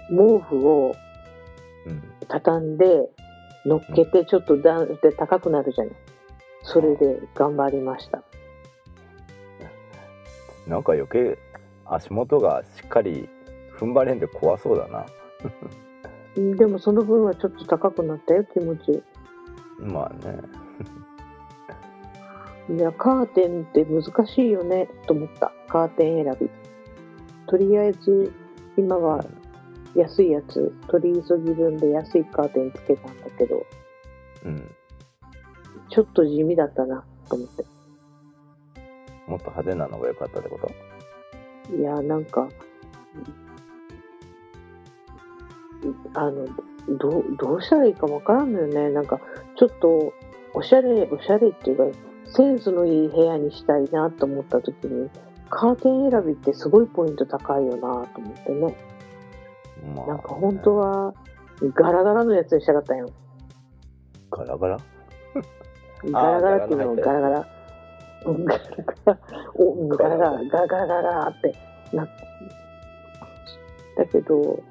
[0.09, 0.95] 毛布を
[1.85, 3.09] うん畳んで、
[3.65, 5.93] 乗っけて、ちょっと段で高くなるじゃない。
[6.63, 8.21] それで頑張りました。
[10.67, 11.37] なんか余計
[11.85, 13.29] 足元がしっかり
[13.79, 15.05] 踏ん張れんで怖そうだな
[16.37, 19.03] うんでもその分はちょっと高くなったよ、気持ち。
[19.79, 20.39] まあね
[22.75, 25.51] いや、カーテンって難しいよね、と思った。
[25.67, 26.49] カーテン選び。
[27.47, 28.31] とりあえず、
[28.77, 29.23] 今は
[29.95, 33.65] 安いやつ、取り急ぎ分で安いカーテンつけたんだけど、
[34.45, 34.75] うん
[35.89, 37.63] ちょっと地味だったな、と思って。
[39.27, 40.57] もっと派手なのが良かったってこ
[41.69, 41.75] と？
[41.75, 42.47] いや、なんか、
[46.13, 46.47] あの、
[46.99, 48.89] どう、どうしたらいいかわからんのよね。
[48.89, 49.19] なんか、
[49.55, 50.13] ちょっと、
[50.53, 55.09] おしゃれ、おしゃれっていうか、センスのいい部屋にしたいなと思った時に、
[55.49, 58.77] カーテン選びってすごいポイント高いよなと思ってね。
[59.95, 61.13] まあなんか本当は、
[61.75, 63.09] ガラガラのやつにしたかったんよ。
[64.31, 64.77] ガラガラ？
[66.11, 67.47] ガラガラっていうのをガラガラ。
[68.25, 68.63] うんガラ
[69.05, 69.19] ガラ、
[69.55, 71.53] おガラガラ、ガラガラガラガラって
[71.93, 72.07] な
[73.97, 74.63] だけど、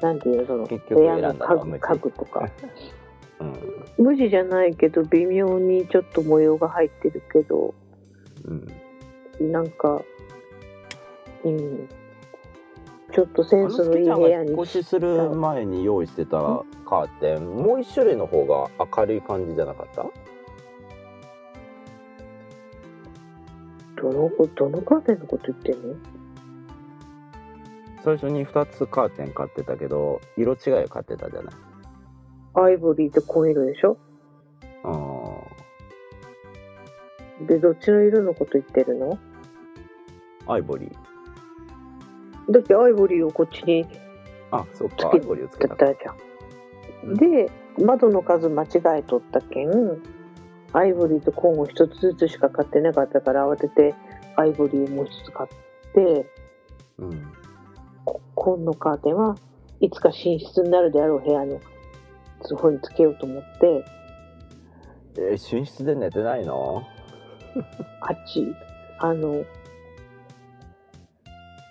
[0.00, 2.48] なんていうの、その、結局部屋の家具家具とか。
[3.40, 4.04] うん。
[4.04, 7.74] 無地じゃないけど、微妙にちょっと模様が入ってるけど、
[8.46, 8.66] うん
[9.40, 10.02] なんか、
[11.44, 11.88] うん、
[13.12, 20.04] ちょっとセンスのいい部屋に引っ越しする前に用意してたカーテンもう一種類の方が明るい感じじゃなかった？
[24.02, 25.94] どの子、どのカーテンのこと言ってんの？
[28.04, 31.54] 最初に2つカーテン買ってたけど色違いを買ってたじゃない。
[32.54, 33.96] アイボリーって紺色でしょ？
[34.84, 35.40] あ
[37.46, 39.18] で、どっちの色のこと言ってるの？
[40.46, 42.52] アイボリー。
[42.52, 43.86] だってアイボリーをこっちに
[44.50, 45.76] あそっかアイボリーをつけた。
[45.76, 47.14] たじゃん。
[47.14, 47.50] で、
[47.84, 48.68] 窓の数間違
[48.98, 49.70] えとったけん、
[50.72, 53.94] アイボリーとコーンを一つずつしか買ってなかったから慌てて
[54.36, 55.50] アイボリーをもう一つ買っ
[55.92, 56.26] て、
[56.98, 57.32] うん
[58.38, 59.36] ココーンのカーテンは
[59.80, 61.60] いつか寝室になるであろう部屋の
[62.42, 63.84] そこにつけようと思って、
[65.16, 66.86] えー寝室で寝てないの？
[68.00, 68.54] あっち、
[69.00, 69.44] あの、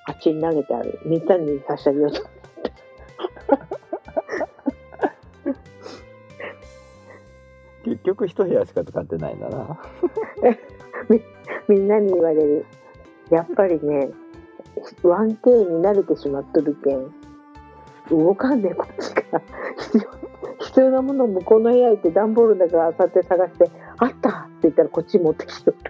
[0.05, 0.99] あっちに投げてある。
[1.05, 2.22] みんなに差し上げようと。
[7.86, 9.80] 結局一部屋しか使ってないんだな
[11.70, 12.65] みんなに言われる。
[13.30, 14.09] やっぱりね、
[15.03, 17.11] 1K に慣れてしまっとるけん、
[18.09, 19.41] 動かんね、こっちが。
[19.78, 20.28] 必要
[20.59, 25.78] 必要なものを向こうの部屋行って段ボールだからあさって探して、あったって言ったらこっち持ってきてる。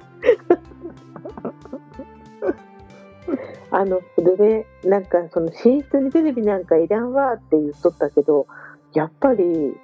[3.72, 8.48] あの、でね、なんかその寝室にテレビなんかいらんわって言っとったけど、
[8.94, 9.78] やっぱり、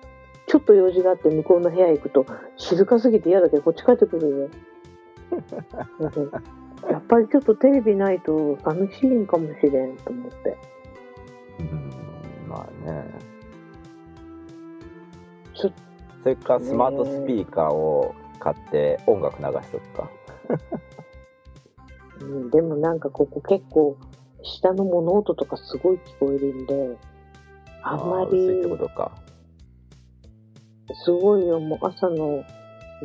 [0.48, 2.26] ちょっと用事があって向こうの部屋行くと
[2.58, 4.50] 静かすぎて嫌だけどこっち帰ってくるよ。
[6.86, 10.58] うんやっぱりちょっとテレビないと寂しいんかもしれんと思って。
[11.60, 13.34] うんまあね。
[15.54, 15.72] そ
[16.26, 20.10] れかスマートスピーカーを買って音楽流しとくか。
[22.22, 23.98] うん、でもなんかここ結構
[24.42, 26.98] 下の物音とかすごい聞こえるんで、
[27.82, 29.12] あんまー薄いってりことか。
[31.06, 32.44] すごいよ、もう朝の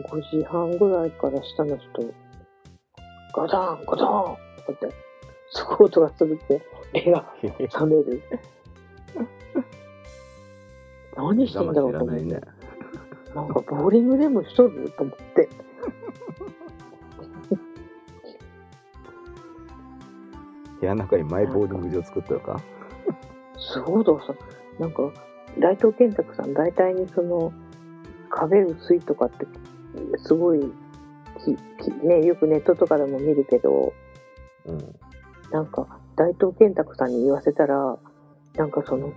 [0.09, 2.03] 5時半ぐらいから下の人、
[3.35, 4.33] ガタンガタン
[4.73, 4.93] って、
[5.51, 6.63] すごい音がするって、
[6.93, 7.33] 目が
[7.71, 8.23] 覚める。
[11.17, 12.25] 何してんだろうと思って。
[12.25, 12.41] ね
[13.35, 15.49] なんかボーリングでもしとると思って。
[20.81, 22.61] 部屋の中にマイボーリング場作ったのか？
[23.59, 24.35] すごいださ、
[24.79, 25.11] なんか、
[25.59, 27.53] 大東健拓さん、大体にその、
[28.31, 29.47] 壁薄いとかって、
[30.19, 30.73] すごい、
[32.03, 33.93] ね、よくネットとかでも見るけど、
[34.67, 34.99] うん
[35.51, 35.87] なんか、
[36.17, 37.97] 大東健拓さんに言わせたら、
[38.57, 39.13] なんかその、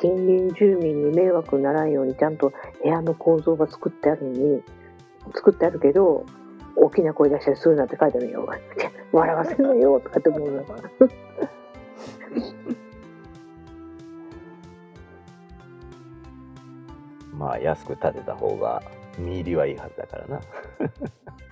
[0.00, 2.52] 近隣住民に迷惑にならんようにちゃんと
[2.82, 4.62] 部屋の構造が作ってあるのに、
[5.34, 6.24] 作ってあるけど、
[6.76, 8.48] 大きな声出したりするなって書いてあるよ。
[9.12, 10.64] 笑わせるなよとかって思うの。
[17.36, 18.82] まあ安く建てた方が
[19.18, 20.40] 見入りはいいはずだからな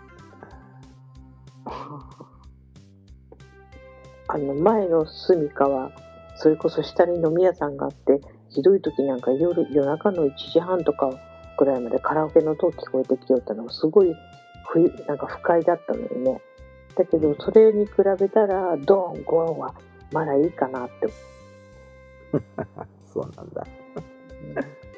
[4.29, 5.91] あの前の住みかは
[6.37, 11.13] それこそ下に飲み屋さんがあってひどい時なんか夜夜中の1時半とか
[11.59, 14.15] ぐらいまでカラオケの音聞こえてきておったのがすごい
[14.69, 16.41] 冬なんか不快だったのよね。
[16.97, 19.75] だけどそれに比べたらドーンゴーンは
[20.13, 21.09] まだいいかなって。
[23.13, 23.67] そうなんだ。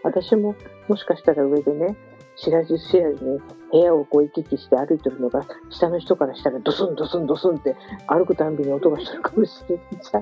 [0.02, 0.54] 私も
[0.88, 1.96] もしかしたら上でね
[2.36, 7.76] 知らず知らずに部屋をこう行き来して歩いてるのが下の人からしたらドスンドスンドスンって
[8.06, 10.18] 歩くたんびに音がしてるかもしれないじゃ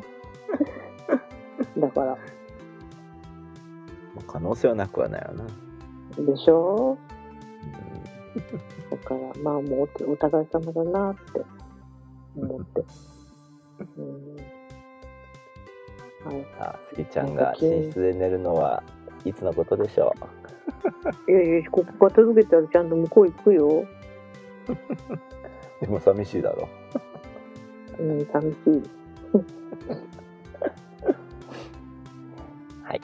[1.79, 2.07] んだから。
[2.13, 2.17] ま
[4.23, 5.47] あ可能性はなくはないよな、
[6.25, 6.99] でしょ？
[8.91, 11.45] だからまあもうおお互い様だなって
[12.37, 12.85] 思って。
[13.97, 14.37] うん。
[16.27, 16.47] はい。
[16.59, 18.83] あスギちゃんが寝室で寝るのは
[19.25, 20.15] いつのことでしょ
[21.29, 23.69] いやいやここ片付けたらちゃんと向こう行くよ。
[23.69, 23.87] う
[25.81, 26.69] でも寂しいだろ。
[27.99, 28.83] うん寂しい。
[32.83, 33.01] はい。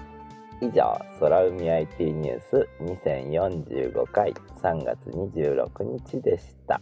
[0.61, 6.81] 以上空海 IT ニュース2045回3月26日でした。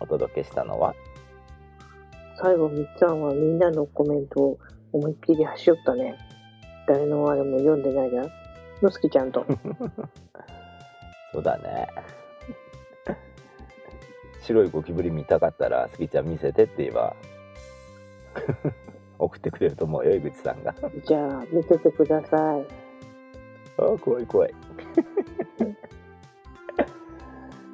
[0.00, 0.94] お届けしたのは？
[2.38, 4.58] 最後みっちゃんはみんなのコメントを
[4.92, 6.16] 思いっきり走よったね。
[6.86, 8.30] 誰のあれも読んでないじゃん
[8.82, 9.44] のすきちゃんと。
[11.32, 11.88] そうだね。
[14.42, 17.16] 白いゴキブリ見たかったらスギちゃん見せてって言えば
[19.18, 20.74] 送ってくれると思うよ井口さんが。
[21.04, 22.66] じゃあ見せてください。
[23.78, 24.54] あー怖い怖い。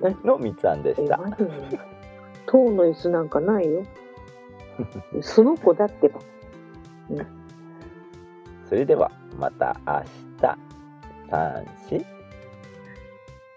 [0.24, 1.18] のみつあんでした。
[2.46, 3.84] 塔の椅子なんかないよ。
[5.20, 6.20] その子だってば。
[8.68, 10.02] それではまた明
[10.40, 10.58] 日
[11.32, 12.04] 三四。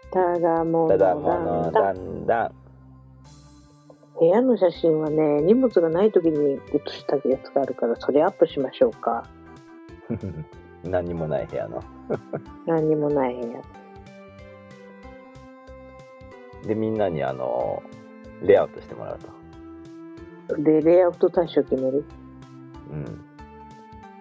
[0.10, 2.56] ただものただものだんだん。
[4.18, 9.26] 部屋の写真はね、荷物がない時に写したやつがあるから、それアップしましょうか。
[10.86, 11.84] 何もない部屋の。
[12.66, 13.62] 何もない部屋。
[16.66, 17.84] で、みんなにあの、
[18.42, 19.20] レイアウトしてもらう
[20.48, 20.62] と。
[20.62, 22.06] で、レイアウト対象決める？
[22.90, 23.26] うん。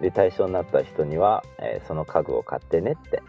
[0.01, 3.23] で、対象になった人には、えー、その家具を買ってねって。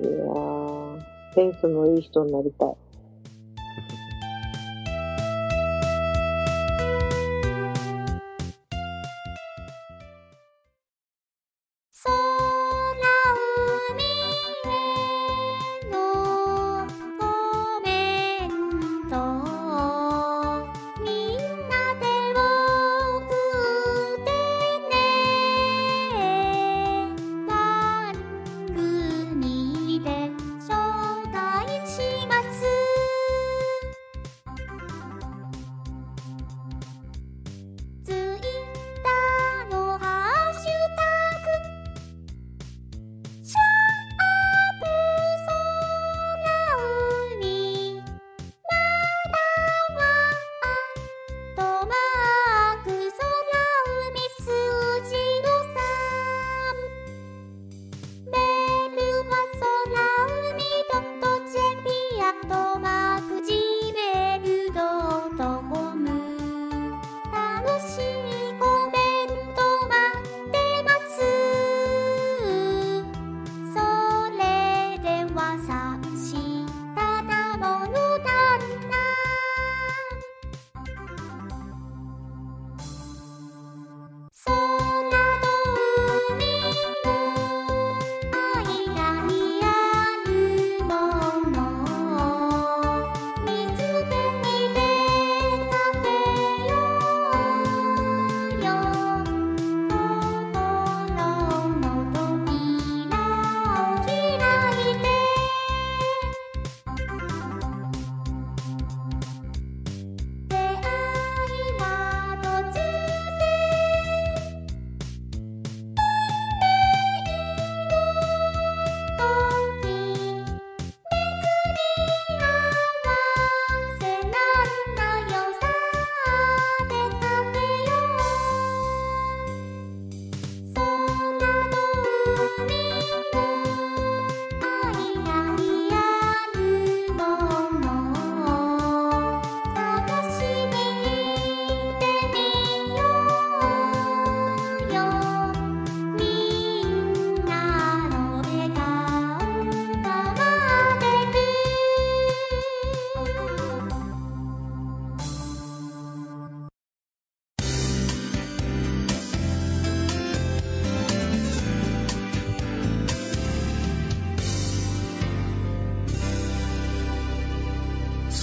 [0.00, 0.08] いや、
[1.34, 2.87] センスのいい人になりたい。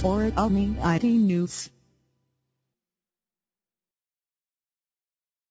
[0.06, 1.68] or for Omni IT News.